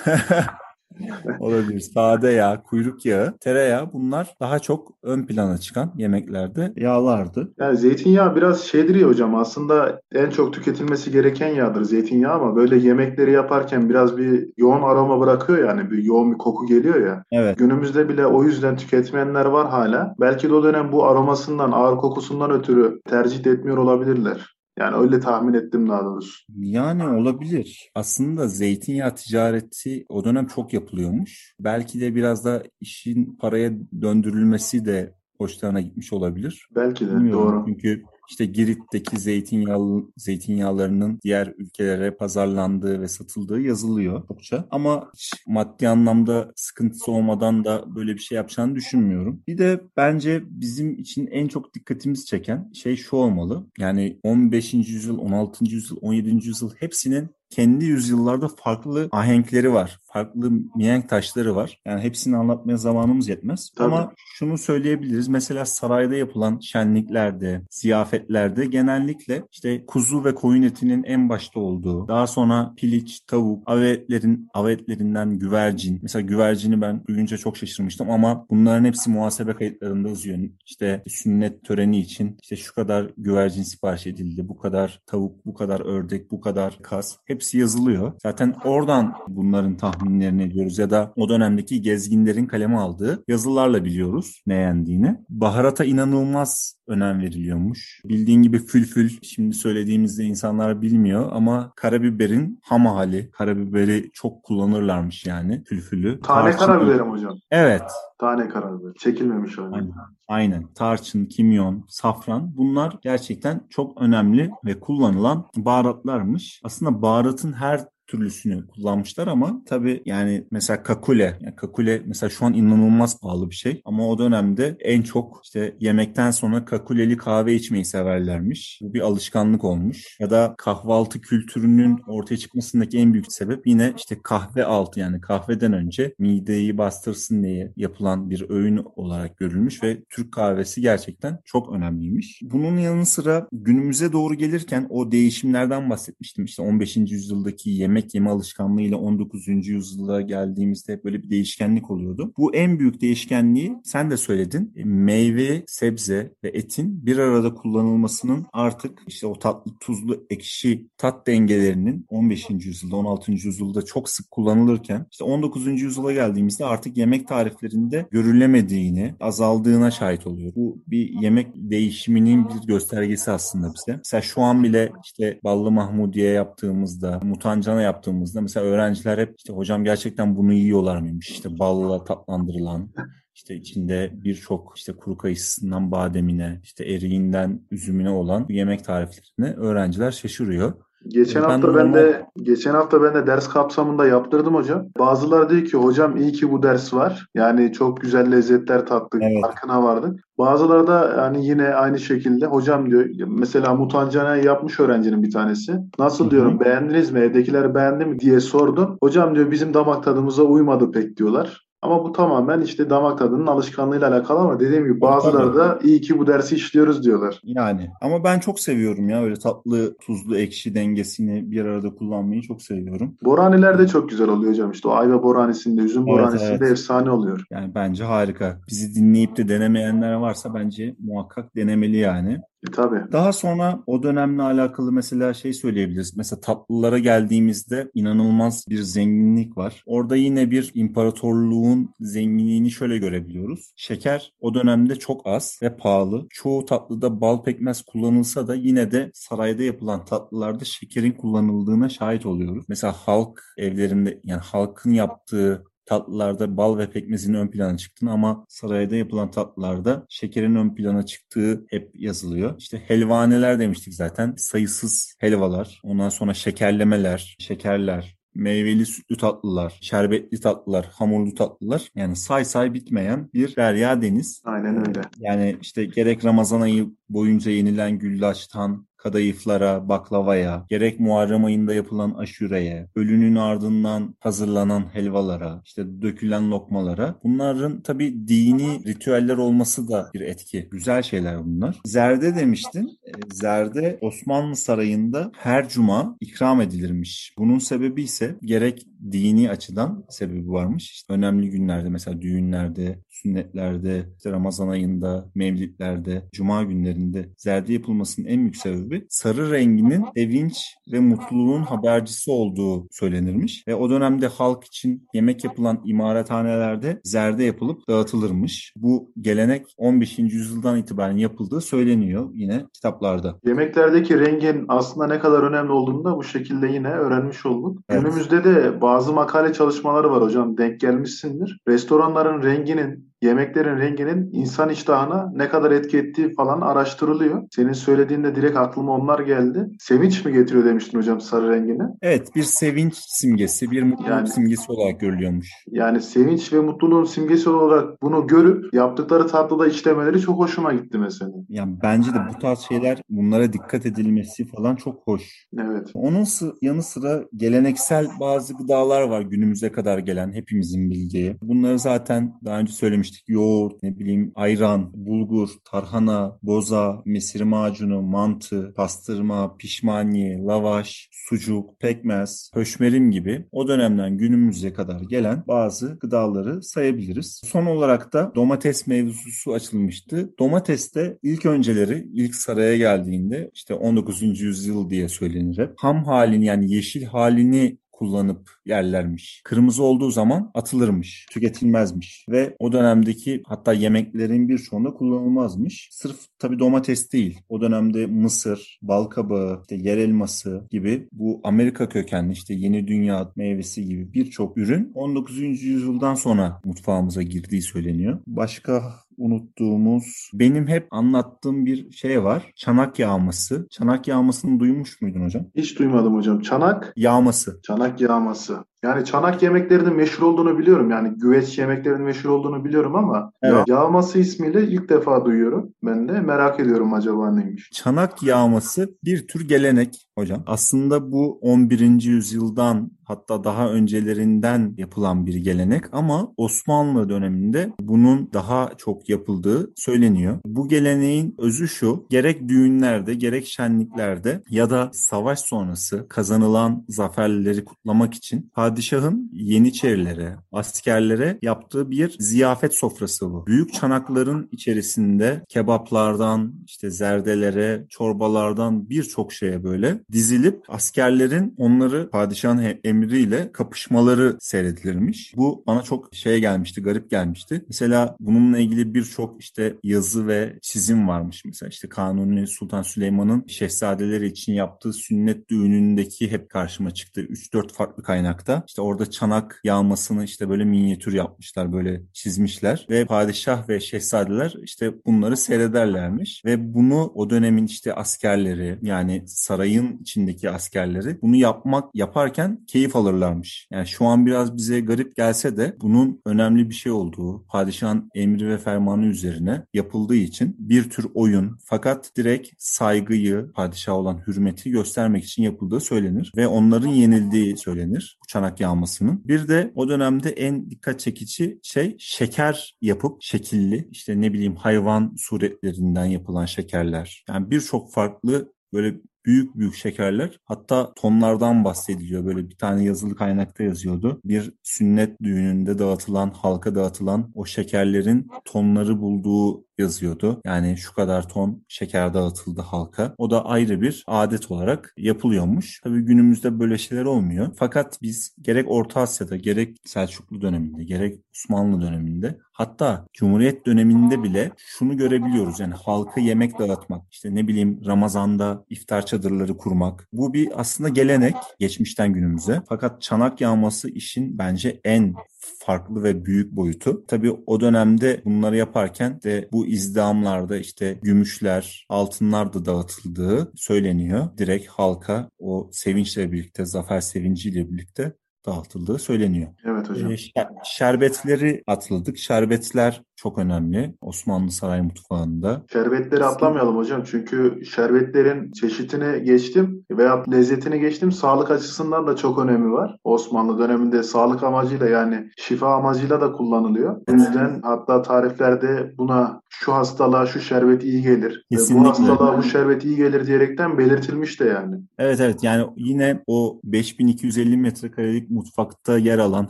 Olabilir. 1.39 1.79
Sade 1.79 2.29
yağ, 2.29 2.63
kuyruk 2.63 3.05
yağı, 3.05 3.37
tereyağı 3.37 3.93
bunlar 3.93 4.35
daha 4.39 4.59
çok 4.59 4.91
ön 5.03 5.25
plana 5.25 5.57
çıkan 5.57 5.91
yemeklerde 5.97 6.73
yağlardı. 6.75 7.53
Yani 7.59 7.77
zeytinyağı 7.77 8.35
biraz 8.35 8.61
şeydir 8.61 8.95
ya 8.95 9.07
hocam 9.07 9.35
aslında 9.35 10.01
en 10.15 10.29
çok 10.29 10.53
tüketilmesi 10.53 11.11
gereken 11.11 11.47
yağdır 11.47 11.83
zeytinyağı 11.83 12.33
ama 12.33 12.55
böyle 12.55 12.77
yemekleri 12.77 13.31
yaparken 13.31 13.89
biraz 13.89 14.17
bir 14.17 14.49
yoğun 14.57 14.81
aroma 14.81 15.19
bırakıyor 15.19 15.67
yani 15.67 15.91
bir 15.91 16.03
yoğun 16.03 16.31
bir 16.31 16.37
koku 16.37 16.65
geliyor 16.65 17.07
ya. 17.07 17.23
Evet. 17.31 17.57
Günümüzde 17.57 18.09
bile 18.09 18.25
o 18.25 18.43
yüzden 18.43 18.77
tüketmeyenler 18.77 19.45
var 19.45 19.69
hala. 19.69 20.15
Belki 20.19 20.49
de 20.49 20.53
o 20.53 20.63
dönem 20.63 20.91
bu 20.91 21.05
aromasından, 21.05 21.71
ağır 21.71 21.97
kokusundan 21.97 22.51
ötürü 22.51 23.01
tercih 23.09 23.45
etmiyor 23.45 23.77
olabilirler. 23.77 24.58
Yani 24.79 24.95
öyle 24.95 25.19
tahmin 25.19 25.53
ettim 25.53 25.89
daha 25.89 26.05
doğrusu. 26.05 26.43
Yani 26.55 27.07
olabilir. 27.07 27.91
Aslında 27.95 28.47
zeytinyağı 28.47 29.15
ticareti 29.15 30.05
o 30.09 30.23
dönem 30.23 30.47
çok 30.47 30.73
yapılıyormuş. 30.73 31.55
Belki 31.59 32.01
de 32.01 32.15
biraz 32.15 32.45
da 32.45 32.63
işin 32.81 33.37
paraya 33.41 33.71
döndürülmesi 34.01 34.85
de 34.85 35.13
hoşlarına 35.37 35.81
gitmiş 35.81 36.13
olabilir. 36.13 36.67
Belki 36.75 37.07
de 37.07 37.15
Bilmiyorum. 37.15 37.43
doğru. 37.43 37.65
Çünkü 37.67 38.03
işte 38.29 38.45
Girit'teki 38.45 39.19
zeytinyağı 39.19 40.03
zeytinyağlarının 40.17 41.19
diğer 41.23 41.53
ülkelere 41.57 42.11
pazarlandığı 42.11 43.01
ve 43.01 43.07
satıldığı 43.07 43.61
yazılıyor 43.61 44.27
çokça. 44.27 44.65
Ama 44.71 45.11
hiç 45.17 45.33
maddi 45.47 45.87
anlamda 45.87 46.51
sıkıntısı 46.55 47.11
olmadan 47.11 47.65
da 47.65 47.95
böyle 47.95 48.13
bir 48.13 48.19
şey 48.19 48.35
yapacağını 48.35 48.75
düşünmüyorum. 48.75 49.43
Bir 49.47 49.57
de 49.57 49.81
bence 49.97 50.43
bizim 50.45 50.99
için 50.99 51.27
en 51.27 51.47
çok 51.47 51.73
dikkatimizi 51.73 52.25
çeken 52.25 52.71
şey 52.73 52.95
şu 52.95 53.15
olmalı. 53.15 53.67
Yani 53.77 54.19
15. 54.23 54.73
yüzyıl, 54.73 55.17
16. 55.17 55.65
yüzyıl, 55.65 55.97
17. 56.01 56.47
yüzyıl 56.47 56.71
hepsinin 56.75 57.29
kendi 57.49 57.85
yüzyıllarda 57.85 58.47
farklı 58.47 59.09
ahenkleri 59.11 59.73
var. 59.73 59.99
Farklı 60.13 60.51
mihenk 60.75 61.09
taşları 61.09 61.55
var. 61.55 61.79
Yani 61.85 62.01
hepsini 62.01 62.37
anlatmaya 62.37 62.77
zamanımız 62.77 63.29
yetmez. 63.29 63.69
Tabii. 63.75 63.95
Ama 63.95 64.13
şunu 64.17 64.57
söyleyebiliriz. 64.57 65.27
Mesela 65.27 65.65
sarayda 65.65 66.15
yapılan 66.15 66.59
şenliklerde, 66.59 67.61
ziyafetlerde 67.69 68.65
genellikle 68.65 69.43
işte 69.51 69.85
kuzu 69.85 70.23
ve 70.23 70.35
koyun 70.35 70.63
etinin 70.63 71.03
en 71.03 71.29
başta 71.29 71.59
olduğu, 71.59 72.07
daha 72.07 72.27
sonra 72.27 72.73
piliç, 72.77 73.19
tavuk, 73.19 73.63
avetlerin 73.65 74.49
avetlerinden 74.53 75.39
güvercin. 75.39 75.99
Mesela 76.01 76.21
güvercini 76.21 76.81
ben 76.81 77.03
duyunca 77.07 77.37
çok 77.37 77.57
şaşırmıştım 77.57 78.11
ama 78.11 78.45
bunların 78.49 78.85
hepsi 78.85 79.09
muhasebe 79.09 79.53
kayıtlarında 79.53 80.09
yazıyor. 80.09 80.39
İşte 80.65 81.03
sünnet 81.07 81.63
töreni 81.63 81.99
için 81.99 82.37
işte 82.41 82.55
şu 82.55 82.75
kadar 82.75 83.11
güvercin 83.17 83.63
sipariş 83.63 84.07
edildi, 84.07 84.47
bu 84.47 84.57
kadar 84.57 85.01
tavuk, 85.05 85.45
bu 85.45 85.53
kadar 85.53 85.79
ördek, 85.79 86.31
bu 86.31 86.41
kadar 86.41 86.79
kas. 86.81 87.17
Hep 87.25 87.39
hepsi 87.39 87.57
yazılıyor. 87.57 88.13
Zaten 88.23 88.55
oradan 88.63 89.13
bunların 89.27 89.77
tahminlerini 89.99 90.43
ediyoruz 90.43 90.79
ya 90.79 90.89
da 90.89 91.13
o 91.15 91.29
dönemdeki 91.29 91.81
gezginlerin 91.81 92.45
kaleme 92.45 92.77
aldığı 92.77 93.23
yazılarla 93.27 93.85
biliyoruz 93.85 94.43
ne 94.47 94.55
yendiğini. 94.55 95.17
Baharata 95.29 95.85
inanılmaz 95.85 96.79
önem 96.87 97.21
veriliyormuş. 97.21 98.01
Bildiğin 98.05 98.41
gibi 98.41 98.59
fülfül 98.59 99.09
şimdi 99.21 99.55
söylediğimizde 99.55 100.23
insanlar 100.23 100.81
bilmiyor 100.81 101.29
ama 101.31 101.71
karabiberin 101.75 102.59
ham 102.63 102.85
hali. 102.85 103.31
Karabiberi 103.31 104.09
çok 104.13 104.43
kullanırlarmış 104.43 105.25
yani 105.25 105.63
fülfülü. 105.63 106.19
Tane 106.19 106.51
Tarçın... 106.51 106.65
karabiberim 106.65 107.11
hocam. 107.11 107.37
Evet. 107.51 107.91
Tane 108.19 108.49
karabiber. 108.49 108.93
Çekilmemiş 108.99 109.57
hali. 109.57 109.75
Aynen. 109.75 109.93
Aynen. 110.27 110.67
Tarçın, 110.75 111.25
kimyon, 111.25 111.85
safran 111.87 112.57
bunlar 112.57 112.97
gerçekten 113.01 113.61
çok 113.69 114.01
önemli 114.01 114.51
ve 114.65 114.79
kullanılan 114.79 115.45
baharatlarmış. 115.55 116.61
Aslında 116.63 117.01
baharatın 117.01 117.53
her 117.53 117.85
türlüsünü 118.09 118.67
kullanmışlar 118.67 119.27
ama 119.27 119.61
tabii 119.65 120.01
yani 120.05 120.43
mesela 120.51 120.83
kakule. 120.83 121.37
Yani 121.41 121.55
kakule 121.55 122.01
mesela 122.05 122.29
şu 122.29 122.45
an 122.45 122.53
inanılmaz 122.53 123.19
pahalı 123.19 123.49
bir 123.49 123.55
şey 123.55 123.81
ama 123.85 124.09
o 124.09 124.17
dönemde 124.17 124.77
en 124.79 125.01
çok 125.01 125.41
işte 125.43 125.75
yemekten 125.79 126.31
sonra 126.31 126.65
kakuleli 126.65 127.17
kahve 127.17 127.55
içmeyi 127.55 127.85
severlermiş. 127.85 128.79
Bu 128.81 128.93
bir 128.93 129.01
alışkanlık 129.01 129.63
olmuş. 129.63 130.17
Ya 130.19 130.29
da 130.29 130.55
kahvaltı 130.57 131.21
kültürünün 131.21 131.99
ortaya 132.07 132.37
çıkmasındaki 132.37 132.97
en 132.97 133.13
büyük 133.13 133.33
sebep 133.33 133.67
yine 133.67 133.93
işte 133.97 134.17
kahve 134.23 134.65
altı 134.65 134.99
yani 134.99 135.21
kahveden 135.21 135.73
önce 135.73 136.13
mideyi 136.19 136.77
bastırsın 136.77 137.43
diye 137.43 137.73
yapılan 137.75 138.29
bir 138.29 138.49
öğün 138.49 138.85
olarak 138.95 139.37
görülmüş 139.37 139.83
ve 139.83 140.03
Türk 140.09 140.31
kahvesi 140.31 140.81
gerçekten 140.81 141.39
çok 141.45 141.73
önemliymiş. 141.73 142.39
Bunun 142.43 142.77
yanı 142.77 143.05
sıra 143.05 143.47
günümüze 143.51 144.13
doğru 144.13 144.33
gelirken 144.33 144.87
o 144.89 145.11
değişimlerden 145.11 145.89
bahsetmiştim. 145.89 146.45
İşte 146.45 146.61
15. 146.61 146.97
yüzyıldaki 146.97 147.69
yemek 147.69 147.98
yemek 147.99 148.15
yeme 148.15 148.29
alışkanlığı 148.29 148.81
ile 148.81 148.95
19. 148.95 149.47
yüzyıla 149.47 150.21
geldiğimizde 150.21 150.93
hep 150.93 151.05
böyle 151.05 151.23
bir 151.23 151.29
değişkenlik 151.29 151.91
oluyordu. 151.91 152.33
Bu 152.37 152.55
en 152.55 152.79
büyük 152.79 153.01
değişkenliği 153.01 153.75
sen 153.83 154.11
de 154.11 154.17
söyledin. 154.17 154.73
E, 154.75 154.83
meyve, 154.83 155.63
sebze 155.67 156.33
ve 156.43 156.49
etin 156.49 157.05
bir 157.05 157.17
arada 157.17 157.53
kullanılmasının 157.53 158.45
artık 158.53 158.99
işte 159.07 159.27
o 159.27 159.39
tatlı, 159.39 159.71
tuzlu, 159.79 160.25
ekşi 160.29 160.87
tat 160.97 161.27
dengelerinin 161.27 162.05
15. 162.09 162.49
yüzyılda, 162.49 162.95
16. 162.95 163.31
yüzyılda 163.31 163.81
çok 163.81 164.09
sık 164.09 164.31
kullanılırken 164.31 165.05
işte 165.11 165.23
19. 165.23 165.81
yüzyıla 165.81 166.13
geldiğimizde 166.13 166.65
artık 166.65 166.97
yemek 166.97 167.27
tariflerinde 167.27 168.05
görülemediğini, 168.11 169.15
azaldığına 169.19 169.91
şahit 169.91 170.27
oluyor. 170.27 170.53
Bu 170.55 170.83
bir 170.87 171.09
yemek 171.21 171.47
değişiminin 171.55 172.49
bir 172.49 172.67
göstergesi 172.67 173.31
aslında 173.31 173.67
bize. 173.67 173.97
Mesela 173.97 174.21
şu 174.21 174.41
an 174.41 174.63
bile 174.63 174.91
işte 175.05 175.39
ballı 175.43 175.71
mahmudiye 175.71 176.31
yaptığımızda, 176.31 177.19
mutancana 177.23 177.81
yaptığımızda 177.89 178.41
mesela 178.41 178.65
öğrenciler 178.65 179.17
hep 179.17 179.35
işte 179.37 179.53
hocam 179.53 179.83
gerçekten 179.83 180.35
bunu 180.35 180.53
yiyorlar 180.53 180.97
mıymış? 180.97 181.29
İşte 181.29 181.59
balla 181.59 182.03
tatlandırılan 182.03 182.89
işte 183.35 183.55
içinde 183.55 184.11
birçok 184.13 184.73
işte 184.77 184.93
kuru 184.93 185.17
kayısından 185.17 185.91
bademine, 185.91 186.59
işte 186.63 186.85
eriğinden 186.85 187.61
üzümüne 187.71 188.09
olan 188.09 188.45
yemek 188.49 188.83
tariflerini 188.85 189.55
öğrenciler 189.55 190.11
şaşırıyor. 190.11 190.73
Geçen 191.07 191.43
ben 191.43 191.49
hafta 191.49 191.75
ben 191.75 191.93
de 191.93 192.25
geçen 192.43 192.73
hafta 192.73 193.01
ben 193.01 193.13
de 193.13 193.27
ders 193.27 193.49
kapsamında 193.49 194.05
yaptırdım 194.05 194.55
hocam. 194.55 194.85
Bazıları 194.99 195.49
diyor 195.49 195.65
ki 195.65 195.77
hocam 195.77 196.17
iyi 196.17 196.31
ki 196.31 196.51
bu 196.51 196.63
ders 196.63 196.93
var. 196.93 197.27
Yani 197.35 197.73
çok 197.73 198.01
güzel 198.01 198.31
lezzetler 198.31 198.85
tattık, 198.85 199.23
evet. 199.23 199.41
farkına 199.41 199.83
vardık. 199.83 200.19
Bazıları 200.37 200.87
da 200.87 201.15
yani 201.17 201.45
yine 201.45 201.67
aynı 201.67 201.99
şekilde 201.99 202.45
hocam 202.45 202.89
diyor 202.89 203.05
mesela 203.27 203.75
mutancana 203.75 204.35
yapmış 204.35 204.79
öğrencinin 204.79 205.23
bir 205.23 205.31
tanesi. 205.31 205.73
Nasıl 205.99 206.23
Hı-hı. 206.23 206.31
diyorum 206.31 206.59
beğendiniz 206.59 207.11
mi? 207.11 207.19
Evdekiler 207.19 207.75
beğendi 207.75 208.05
mi 208.05 208.19
diye 208.19 208.39
sordum. 208.39 208.97
Hocam 209.03 209.35
diyor 209.35 209.51
bizim 209.51 209.73
damak 209.73 210.03
tadımıza 210.03 210.43
uymadı 210.43 210.91
pek 210.91 211.17
diyorlar. 211.17 211.68
Ama 211.81 212.03
bu 212.03 212.11
tamamen 212.11 212.61
işte 212.61 212.89
damak 212.89 213.19
tadının 213.19 213.47
alışkanlığıyla 213.47 214.07
alakalı 214.09 214.39
ama 214.39 214.59
dediğim 214.59 214.83
gibi 214.83 215.01
bazıları 215.01 215.55
da 215.55 215.79
iyi 215.83 216.01
ki 216.01 216.19
bu 216.19 216.27
dersi 216.27 216.55
işliyoruz 216.55 217.03
diyorlar. 217.03 217.41
Yani 217.43 217.89
ama 218.01 218.23
ben 218.23 218.39
çok 218.39 218.59
seviyorum 218.59 219.09
ya 219.09 219.23
öyle 219.23 219.35
tatlı, 219.35 219.97
tuzlu, 219.97 220.37
ekşi 220.37 220.75
dengesini 220.75 221.51
bir 221.51 221.65
arada 221.65 221.95
kullanmayı 221.95 222.41
çok 222.41 222.61
seviyorum. 222.61 223.15
Boraniler 223.23 223.79
de 223.79 223.87
çok 223.87 224.09
güzel 224.09 224.29
oluyor 224.29 224.51
hocam 224.51 224.71
işte 224.71 224.87
o 224.87 224.91
ayva 224.91 225.23
boranisinde, 225.23 225.81
üzüm 225.81 226.01
evet, 226.01 226.13
boranisinde 226.13 226.57
evet. 226.59 226.71
efsane 226.71 227.11
oluyor. 227.11 227.45
Yani 227.51 227.75
bence 227.75 228.03
harika. 228.03 228.59
Bizi 228.69 228.95
dinleyip 228.95 229.37
de 229.37 229.49
denemeyenler 229.49 230.13
varsa 230.13 230.53
bence 230.53 230.95
muhakkak 230.99 231.55
denemeli 231.55 231.97
yani. 231.97 232.41
E, 232.67 232.71
tabii. 232.71 233.11
Daha 233.11 233.33
sonra 233.33 233.83
o 233.87 234.03
dönemle 234.03 234.41
alakalı 234.41 234.91
mesela 234.91 235.33
şey 235.33 235.53
söyleyebiliriz. 235.53 236.17
Mesela 236.17 236.39
tatlılara 236.39 236.99
geldiğimizde 236.99 237.91
inanılmaz 237.93 238.65
bir 238.69 238.81
zenginlik 238.81 239.57
var. 239.57 239.83
Orada 239.85 240.15
yine 240.15 240.51
bir 240.51 240.71
imparatorluğun 240.73 241.95
zenginliğini 241.99 242.71
şöyle 242.71 242.97
görebiliyoruz. 242.97 243.73
Şeker 243.75 244.33
o 244.39 244.53
dönemde 244.53 244.95
çok 244.95 245.27
az 245.27 245.59
ve 245.63 245.77
pahalı. 245.77 246.27
Çoğu 246.29 246.65
tatlıda 246.65 247.21
bal 247.21 247.43
pekmez 247.43 247.81
kullanılsa 247.81 248.47
da 248.47 248.55
yine 248.55 248.91
de 248.91 249.11
sarayda 249.13 249.63
yapılan 249.63 250.05
tatlılarda 250.05 250.65
şekerin 250.65 251.11
kullanıldığına 251.11 251.89
şahit 251.89 252.25
oluyoruz. 252.25 252.65
Mesela 252.67 252.93
halk 252.93 253.43
evlerinde 253.57 254.19
yani 254.23 254.41
halkın 254.41 254.91
yaptığı 254.91 255.63
tatlılarda 255.89 256.57
bal 256.57 256.77
ve 256.77 256.89
pekmezin 256.89 257.33
ön 257.33 257.47
plana 257.47 257.77
çıktığını 257.77 258.11
ama 258.11 258.45
sarayda 258.49 258.95
yapılan 258.95 259.31
tatlılarda 259.31 260.05
şekerin 260.09 260.55
ön 260.55 260.75
plana 260.75 261.05
çıktığı 261.05 261.65
hep 261.69 261.91
yazılıyor. 261.93 262.55
İşte 262.59 262.81
helvaneler 262.87 263.59
demiştik 263.59 263.93
zaten. 263.93 264.33
Sayısız 264.37 265.15
helvalar, 265.19 265.81
ondan 265.83 266.09
sonra 266.09 266.33
şekerlemeler, 266.33 267.35
şekerler, 267.39 268.17
meyveli 268.35 268.85
sütlü 268.85 269.17
tatlılar, 269.17 269.77
şerbetli 269.81 270.39
tatlılar, 270.39 270.89
hamurlu 270.93 271.35
tatlılar 271.35 271.89
yani 271.95 272.15
say 272.15 272.45
say 272.45 272.73
bitmeyen 272.73 273.29
bir 273.33 273.55
derya 273.55 274.01
deniz. 274.01 274.41
Aynen 274.45 274.87
öyle. 274.87 275.01
Yani 275.17 275.57
işte 275.61 275.85
gerek 275.85 276.25
Ramazan 276.25 276.61
ayı 276.61 276.89
boyunca 277.09 277.51
yenilen 277.51 277.99
güllaçtan 277.99 278.88
kadayıflara, 278.99 279.89
baklavaya, 279.89 280.65
gerek 280.69 280.99
Muharrem 280.99 281.45
ayında 281.45 281.73
yapılan 281.73 282.13
aşureye, 282.13 282.87
ölünün 282.95 283.35
ardından 283.35 284.15
hazırlanan 284.19 284.93
helvalara, 284.93 285.61
işte 285.65 286.01
dökülen 286.01 286.51
lokmalara. 286.51 287.15
Bunların 287.23 287.81
tabi 287.81 288.27
dini 288.27 288.85
ritüeller 288.85 289.37
olması 289.37 289.89
da 289.89 290.09
bir 290.13 290.21
etki. 290.21 290.67
Güzel 290.71 291.03
şeyler 291.03 291.45
bunlar. 291.45 291.79
Zerde 291.85 292.35
demiştin. 292.35 292.99
E, 293.05 293.11
zerde 293.33 293.97
Osmanlı 294.01 294.55
Sarayı'nda 294.55 295.31
her 295.37 295.69
cuma 295.69 296.17
ikram 296.19 296.61
edilirmiş. 296.61 297.33
Bunun 297.37 297.59
sebebi 297.59 298.03
ise 298.03 298.35
gerek 298.41 298.85
dini 299.11 299.49
açıdan 299.49 300.05
sebebi 300.09 300.49
varmış. 300.49 300.91
İşte 300.91 301.13
önemli 301.13 301.49
günlerde 301.49 301.89
mesela 301.89 302.21
düğünlerde, 302.21 302.99
sünnetlerde, 303.09 304.05
işte 304.17 304.31
Ramazan 304.31 304.67
ayında, 304.67 305.31
mevlitlerde, 305.35 306.23
cuma 306.33 306.63
günlerinde 306.63 307.29
zerde 307.37 307.73
yapılmasının 307.73 308.27
en 308.27 308.39
büyük 308.39 308.57
sebebi 308.57 309.05
sarı 309.09 309.51
renginin 309.51 310.05
sevinç 310.15 310.57
ve 310.91 310.99
mutluluğun 310.99 311.61
habercisi 311.61 312.31
olduğu 312.31 312.87
söylenirmiş. 312.91 313.63
Ve 313.67 313.75
o 313.75 313.89
dönemde 313.89 314.27
halk 314.27 314.63
için 314.63 315.07
yemek 315.13 315.43
yapılan 315.43 315.81
imarethanelerde 315.85 317.01
zerde 317.03 317.43
yapılıp 317.43 317.87
dağıtılırmış. 317.89 318.73
Bu 318.75 319.11
gelenek 319.21 319.65
15. 319.77 320.19
yüzyıldan 320.19 320.77
itibaren 320.77 321.17
yapıldığı 321.17 321.61
söyleniyor 321.61 322.29
yine 322.33 322.65
kitaplarda. 322.73 323.39
Yemeklerdeki 323.45 324.19
rengin 324.19 324.65
aslında 324.67 325.07
ne 325.07 325.19
kadar 325.19 325.43
önemli 325.43 325.71
olduğunu 325.71 326.03
da 326.03 326.17
bu 326.17 326.23
şekilde 326.23 326.67
yine 326.67 326.89
öğrenmiş 326.89 327.45
olduk. 327.45 327.79
Evet. 327.89 328.01
Günümüzde 328.01 328.43
de 328.43 328.81
bazı 328.89 329.13
makale 329.13 329.53
çalışmaları 329.53 330.11
var 330.11 330.21
hocam 330.23 330.57
denk 330.57 330.79
gelmişsindir. 330.79 331.59
Restoranların 331.67 332.43
renginin 332.43 333.09
yemeklerin 333.21 333.77
renginin 333.77 334.29
insan 334.33 334.69
iştahına 334.69 335.31
ne 335.35 335.49
kadar 335.49 335.71
etki 335.71 335.97
ettiği 335.97 336.33
falan 336.33 336.61
araştırılıyor. 336.61 337.43
Senin 337.51 337.73
söylediğinde 337.73 338.35
direkt 338.35 338.57
aklıma 338.57 338.95
onlar 338.95 339.19
geldi. 339.19 339.67
Sevinç 339.79 340.25
mi 340.25 340.33
getiriyor 340.33 340.65
demiştin 340.65 340.97
hocam 340.97 341.21
sarı 341.21 341.51
rengini? 341.51 341.83
Evet 342.01 342.35
bir 342.35 342.43
sevinç 342.43 342.93
simgesi, 342.95 343.71
bir 343.71 343.83
mutluluk 343.83 344.09
yani, 344.09 344.27
simgesi 344.27 344.71
olarak 344.71 344.99
görülüyormuş. 344.99 345.49
Yani 345.67 346.01
sevinç 346.01 346.53
ve 346.53 346.59
mutluluğun 346.59 347.03
simgesi 347.03 347.49
olarak 347.49 348.01
bunu 348.01 348.27
görüp 348.27 348.73
yaptıkları 348.73 349.27
tatlıda 349.27 349.67
işlemeleri 349.67 350.21
çok 350.21 350.37
hoşuma 350.37 350.73
gitti 350.73 350.97
mesela. 350.97 351.31
Yani 351.49 351.75
bence 351.83 352.13
de 352.13 352.17
bu 352.29 352.39
tarz 352.39 352.59
şeyler 352.59 353.01
bunlara 353.09 353.53
dikkat 353.53 353.85
edilmesi 353.85 354.45
falan 354.45 354.75
çok 354.75 355.07
hoş. 355.07 355.45
Evet. 355.59 355.87
Onun 355.93 356.25
yanı 356.61 356.83
sıra 356.83 357.23
geleneksel 357.35 358.07
bazı 358.19 358.53
gıdalar 358.79 359.01
var 359.01 359.21
günümüze 359.21 359.71
kadar 359.71 359.97
gelen 359.97 360.33
hepimizin 360.33 360.91
bildiği. 360.91 361.35
Bunları 361.41 361.79
zaten 361.79 362.39
daha 362.45 362.59
önce 362.59 362.73
söylemiştim 362.73 362.99
demiştik. 362.99 363.29
Yoğurt, 363.29 363.83
ne 363.83 363.99
bileyim 363.99 364.31
ayran, 364.35 364.91
bulgur, 364.93 365.49
tarhana, 365.71 366.37
boza, 366.43 367.01
mesir 367.05 367.41
macunu, 367.41 368.01
mantı, 368.01 368.73
pastırma, 368.75 369.57
pişmaniye, 369.57 370.37
lavaş, 370.37 371.09
sucuk, 371.11 371.79
pekmez, 371.79 372.51
höşmerim 372.53 373.11
gibi 373.11 373.45
o 373.51 373.67
dönemden 373.67 374.17
günümüze 374.17 374.73
kadar 374.73 375.01
gelen 375.01 375.43
bazı 375.47 375.97
gıdaları 376.01 376.63
sayabiliriz. 376.63 377.41
Son 377.45 377.65
olarak 377.65 378.13
da 378.13 378.31
domates 378.35 378.87
mevzusu 378.87 379.53
açılmıştı. 379.53 380.33
Domates 380.39 380.95
de 380.95 381.17
ilk 381.23 381.45
önceleri 381.45 382.07
ilk 382.13 382.35
saraya 382.35 382.77
geldiğinde 382.77 383.51
işte 383.53 383.73
19. 383.73 384.41
yüzyıl 384.41 384.89
diye 384.89 385.09
söylenir. 385.09 385.69
Ham 385.77 386.05
halini 386.05 386.45
yani 386.45 386.73
yeşil 386.73 387.03
halini 387.03 387.77
kullanıp 387.99 388.49
yerlermiş. 388.65 389.41
Kırmızı 389.43 389.83
olduğu 389.83 390.11
zaman 390.11 390.51
atılırmış, 390.53 391.25
tüketilmezmiş 391.31 392.25
ve 392.29 392.55
o 392.59 392.71
dönemdeki 392.71 393.41
hatta 393.45 393.73
yemeklerin 393.73 394.49
birçoğunda 394.49 394.89
kullanılmazmış. 394.89 395.89
Sırf 395.91 396.17
tabi 396.39 396.59
domates 396.59 397.11
değil. 397.13 397.39
O 397.49 397.61
dönemde 397.61 398.05
mısır, 398.05 398.79
bal 398.81 399.05
kabağı, 399.05 399.61
işte 399.61 399.75
yer 399.75 399.97
elması 399.97 400.67
gibi 400.69 401.07
bu 401.11 401.41
Amerika 401.43 401.89
kökenli 401.89 402.33
işte 402.33 402.53
yeni 402.53 402.87
dünya 402.87 403.31
meyvesi 403.35 403.85
gibi 403.85 404.13
birçok 404.13 404.57
ürün 404.57 404.91
19. 404.95 405.63
yüzyıldan 405.63 406.15
sonra 406.15 406.61
mutfağımıza 406.65 407.21
girdiği 407.21 407.61
söyleniyor. 407.61 408.19
Başka 408.27 408.93
unuttuğumuz 409.19 410.31
benim 410.33 410.67
hep 410.67 410.87
anlattığım 410.91 411.65
bir 411.65 411.91
şey 411.91 412.23
var. 412.23 412.51
Çanak 412.55 412.99
yağması. 412.99 413.67
Çanak 413.69 414.07
yağmasını 414.07 414.59
duymuş 414.59 415.01
muydun 415.01 415.25
hocam? 415.25 415.45
Hiç 415.55 415.79
duymadım 415.79 416.15
hocam. 416.15 416.41
Çanak? 416.41 416.93
Yağması. 416.95 417.59
Çanak 417.63 418.01
yağması. 418.01 418.65
Yani 418.83 419.05
çanak 419.05 419.43
yemeklerinin 419.43 419.95
meşhur 419.95 420.23
olduğunu 420.23 420.59
biliyorum. 420.59 420.91
Yani 420.91 421.09
güveç 421.17 421.57
yemeklerinin 421.57 422.01
meşhur 422.01 422.29
olduğunu 422.29 422.65
biliyorum 422.65 422.95
ama 422.95 423.31
evet. 423.41 423.67
yağması 423.67 424.19
ismiyle 424.19 424.67
ilk 424.67 424.89
defa 424.89 425.25
duyuyorum. 425.25 425.73
Ben 425.83 426.09
de 426.09 426.19
merak 426.19 426.59
ediyorum 426.59 426.93
acaba 426.93 427.31
neymiş. 427.31 427.69
Çanak 427.73 428.23
yağması 428.23 428.89
bir 429.03 429.27
tür 429.27 429.47
gelenek 429.47 430.07
hocam. 430.17 430.43
Aslında 430.47 431.11
bu 431.11 431.39
11. 431.41 432.01
yüzyıldan 432.01 432.91
hatta 433.09 433.43
daha 433.43 433.69
öncelerinden 433.69 434.73
yapılan 434.77 435.25
bir 435.25 435.35
gelenek 435.35 435.83
ama 435.91 436.33
Osmanlı 436.37 437.09
döneminde 437.09 437.73
bunun 437.81 438.29
daha 438.33 438.69
çok 438.77 439.09
yapıldığı 439.09 439.71
söyleniyor. 439.75 440.39
Bu 440.45 440.67
geleneğin 440.67 441.35
özü 441.37 441.67
şu, 441.67 442.05
gerek 442.09 442.47
düğünlerde 442.47 443.13
gerek 443.13 443.47
şenliklerde 443.47 444.43
ya 444.49 444.69
da 444.69 444.89
savaş 444.93 445.39
sonrası 445.39 446.07
kazanılan 446.07 446.85
zaferleri 446.87 447.65
kutlamak 447.65 448.13
için 448.13 448.51
padişahın 448.69 449.29
yeniçerilere, 449.33 450.35
askerlere 450.51 451.39
yaptığı 451.41 451.91
bir 451.91 452.15
ziyafet 452.19 452.73
sofrası 452.73 453.31
bu. 453.31 453.45
Büyük 453.47 453.73
çanakların 453.73 454.49
içerisinde 454.51 455.43
kebaplardan, 455.47 456.53
işte 456.67 456.89
zerdelere, 456.89 457.85
çorbalardan 457.89 458.89
birçok 458.89 459.33
şeye 459.33 459.63
böyle 459.63 460.03
dizilip 460.11 460.61
askerlerin 460.67 461.55
onları 461.57 462.09
padişahın 462.09 462.63
emriyle 462.83 463.51
kapışmaları 463.51 464.37
seyredilirmiş. 464.39 465.33
Bu 465.35 465.63
bana 465.67 465.81
çok 465.81 466.15
şey 466.15 466.39
gelmişti, 466.39 466.81
garip 466.81 467.09
gelmişti. 467.09 467.65
Mesela 467.67 468.15
bununla 468.19 468.59
ilgili 468.59 468.93
birçok 468.93 469.41
işte 469.41 469.75
yazı 469.83 470.27
ve 470.27 470.59
çizim 470.61 471.07
varmış. 471.07 471.45
Mesela 471.45 471.69
işte 471.69 471.89
Kanuni 471.89 472.47
Sultan 472.47 472.81
Süleyman'ın 472.81 473.45
şehzadeleri 473.47 474.27
için 474.27 474.53
yaptığı 474.53 474.93
sünnet 474.93 475.49
düğünündeki 475.49 476.31
hep 476.31 476.49
karşıma 476.49 476.91
çıktı. 476.91 477.21
3-4 477.21 477.73
farklı 477.73 478.03
kaynakta. 478.03 478.58
İşte 478.67 478.81
orada 478.81 479.09
çanak 479.09 479.61
yağmasını 479.63 480.23
işte 480.23 480.49
böyle 480.49 480.65
minyatür 480.65 481.13
yapmışlar, 481.13 481.73
böyle 481.73 482.01
çizmişler 482.13 482.85
ve 482.89 483.05
padişah 483.05 483.69
ve 483.69 483.79
şehzadeler 483.79 484.53
işte 484.63 484.93
bunları 485.05 485.37
seyrederlermiş 485.37 486.45
ve 486.45 486.73
bunu 486.73 487.11
o 487.15 487.29
dönemin 487.29 487.65
işte 487.65 487.93
askerleri 487.93 488.79
yani 488.81 489.23
sarayın 489.27 489.97
içindeki 489.97 490.49
askerleri 490.49 491.21
bunu 491.21 491.35
yapmak 491.35 491.95
yaparken 491.95 492.65
keyif 492.67 492.95
alırlarmış. 492.95 493.67
Yani 493.71 493.87
şu 493.87 494.05
an 494.05 494.25
biraz 494.25 494.57
bize 494.57 494.79
garip 494.79 495.15
gelse 495.15 495.57
de 495.57 495.75
bunun 495.81 496.21
önemli 496.25 496.69
bir 496.69 496.75
şey 496.75 496.91
olduğu, 496.91 497.45
padişahın 497.45 498.09
emri 498.15 498.49
ve 498.49 498.57
fermanı 498.57 499.05
üzerine 499.05 499.65
yapıldığı 499.73 500.15
için 500.15 500.55
bir 500.59 500.89
tür 500.89 501.07
oyun 501.13 501.57
fakat 501.65 502.11
direkt 502.17 502.49
saygıyı, 502.57 503.51
padişah 503.55 503.93
olan 503.93 504.21
hürmeti 504.27 504.71
göstermek 504.71 505.23
için 505.23 505.43
yapıldığı 505.43 505.79
söylenir 505.79 506.31
ve 506.37 506.47
onların 506.47 506.87
yenildiği 506.87 507.57
söylenir 507.57 508.17
bu 508.23 508.27
çanak 508.49 508.59
yağmasının. 508.59 509.21
Bir 509.25 509.47
de 509.47 509.71
o 509.75 509.89
dönemde 509.89 510.29
en 510.29 510.69
dikkat 510.69 510.99
çekici 510.99 511.59
şey 511.63 511.95
şeker 511.99 512.75
yapıp 512.81 513.21
şekilli 513.21 513.87
işte 513.91 514.21
ne 514.21 514.33
bileyim 514.33 514.55
hayvan 514.55 515.15
suretlerinden 515.17 516.05
yapılan 516.05 516.45
şekerler. 516.45 517.23
Yani 517.29 517.51
birçok 517.51 517.93
farklı 517.93 518.53
böyle 518.73 518.95
büyük 519.25 519.55
büyük 519.55 519.75
şekerler. 519.75 520.39
Hatta 520.45 520.93
tonlardan 520.93 521.63
bahsediliyor. 521.63 522.25
Böyle 522.25 522.49
bir 522.49 522.57
tane 522.57 522.83
yazılı 522.83 523.15
kaynakta 523.15 523.63
yazıyordu. 523.63 524.21
Bir 524.25 524.51
sünnet 524.63 525.21
düğününde 525.23 525.79
dağıtılan, 525.79 526.29
halka 526.29 526.75
dağıtılan 526.75 527.31
o 527.35 527.45
şekerlerin 527.45 528.27
tonları 528.45 529.01
bulduğu 529.01 529.65
yazıyordu. 529.79 530.41
Yani 530.45 530.77
şu 530.77 530.93
kadar 530.93 531.29
ton 531.29 531.63
şeker 531.67 532.13
dağıtıldı 532.13 532.61
halka. 532.61 533.15
O 533.17 533.29
da 533.29 533.45
ayrı 533.45 533.81
bir 533.81 534.03
adet 534.07 534.51
olarak 534.51 534.93
yapılıyormuş. 534.97 535.81
Tabii 535.83 536.01
günümüzde 536.01 536.59
böyle 536.59 536.77
şeyler 536.77 537.05
olmuyor. 537.05 537.51
Fakat 537.57 537.99
biz 538.01 538.35
gerek 538.41 538.65
Orta 538.71 539.01
Asya'da 539.01 539.35
gerek 539.35 539.77
Selçuklu 539.85 540.41
döneminde 540.41 540.83
gerek 540.83 541.19
Osmanlı 541.35 541.81
döneminde 541.81 542.37
hatta 542.51 543.05
Cumhuriyet 543.13 543.65
döneminde 543.65 544.23
bile 544.23 544.51
şunu 544.57 544.97
görebiliyoruz. 544.97 545.59
Yani 545.59 545.73
halka 545.73 546.21
yemek 546.21 546.59
dağıtmak, 546.59 547.03
işte 547.11 547.35
ne 547.35 547.47
bileyim 547.47 547.81
Ramazan'da 547.85 548.65
iftar 548.69 549.05
çadırları 549.05 549.57
kurmak. 549.57 550.07
Bu 550.13 550.33
bir 550.33 550.59
aslında 550.59 550.89
gelenek 550.89 551.35
geçmişten 551.59 552.13
günümüze. 552.13 552.61
Fakat 552.69 553.01
çanak 553.01 553.41
yağması 553.41 553.89
işin 553.89 554.37
bence 554.37 554.81
en 554.83 555.13
farklı 555.39 556.03
ve 556.03 556.25
büyük 556.25 556.51
boyutu. 556.51 557.05
Tabii 557.07 557.31
o 557.45 557.59
dönemde 557.59 558.21
bunları 558.25 558.57
yaparken 558.57 559.21
de 559.21 559.49
bu 559.51 559.67
izdamlarda 559.67 560.57
işte 560.57 560.99
gümüşler, 561.01 561.85
altınlar 561.89 562.53
da 562.53 562.65
dağıtıldığı 562.65 563.51
söyleniyor. 563.55 564.37
Direkt 564.37 564.67
halka 564.67 565.29
o 565.39 565.69
sevinçle 565.73 566.31
birlikte, 566.31 566.65
zafer 566.65 567.01
sevinciyle 567.01 567.69
birlikte 567.69 568.13
dağıtıldığı 568.45 568.99
söyleniyor. 568.99 569.53
Evet 569.65 569.89
hocam. 569.89 570.11
Ee, 570.11 570.17
şerbetleri 570.63 571.63
atladık. 571.67 572.17
Şerbetler 572.17 573.01
çok 573.21 573.37
önemli 573.37 573.95
Osmanlı 574.01 574.51
saray 574.51 574.81
mutfağında. 574.81 575.61
Şerbetleri 575.73 576.25
atlamayalım 576.25 576.77
hocam 576.77 577.03
çünkü 577.05 577.65
şerbetlerin 577.65 578.51
çeşitine 578.51 579.19
geçtim 579.19 579.85
veya 579.91 580.23
lezzetini 580.31 580.79
geçtim 580.79 581.11
sağlık 581.11 581.51
açısından 581.51 582.07
da 582.07 582.15
çok 582.15 582.39
önemi 582.39 582.71
var. 582.71 582.97
Osmanlı 583.03 583.59
döneminde 583.59 584.03
sağlık 584.03 584.43
amacıyla 584.43 584.89
yani 584.89 585.29
şifa 585.37 585.75
amacıyla 585.75 586.21
da 586.21 586.31
kullanılıyor. 586.31 587.01
O 587.09 587.13
yüzden 587.13 587.59
hatta 587.63 588.01
tariflerde 588.01 588.93
buna 588.97 589.41
şu 589.49 589.73
hastalığa 589.73 590.25
şu 590.25 590.39
şerbet 590.39 590.83
iyi 590.83 591.01
gelir. 591.01 591.45
Kesinlikle. 591.51 591.85
Bu 591.85 591.89
hastalığa 591.89 592.37
bu 592.37 592.43
şerbet 592.43 592.85
iyi 592.85 592.95
gelir 592.95 593.27
diyerekten 593.27 593.77
belirtilmiş 593.77 594.39
de 594.39 594.45
yani. 594.45 594.75
Evet 594.97 595.19
evet 595.19 595.43
yani 595.43 595.65
yine 595.77 596.23
o 596.27 596.59
5250 596.63 597.57
metrekarelik 597.57 598.29
mutfakta 598.29 598.97
yer 598.97 599.19
alan 599.19 599.49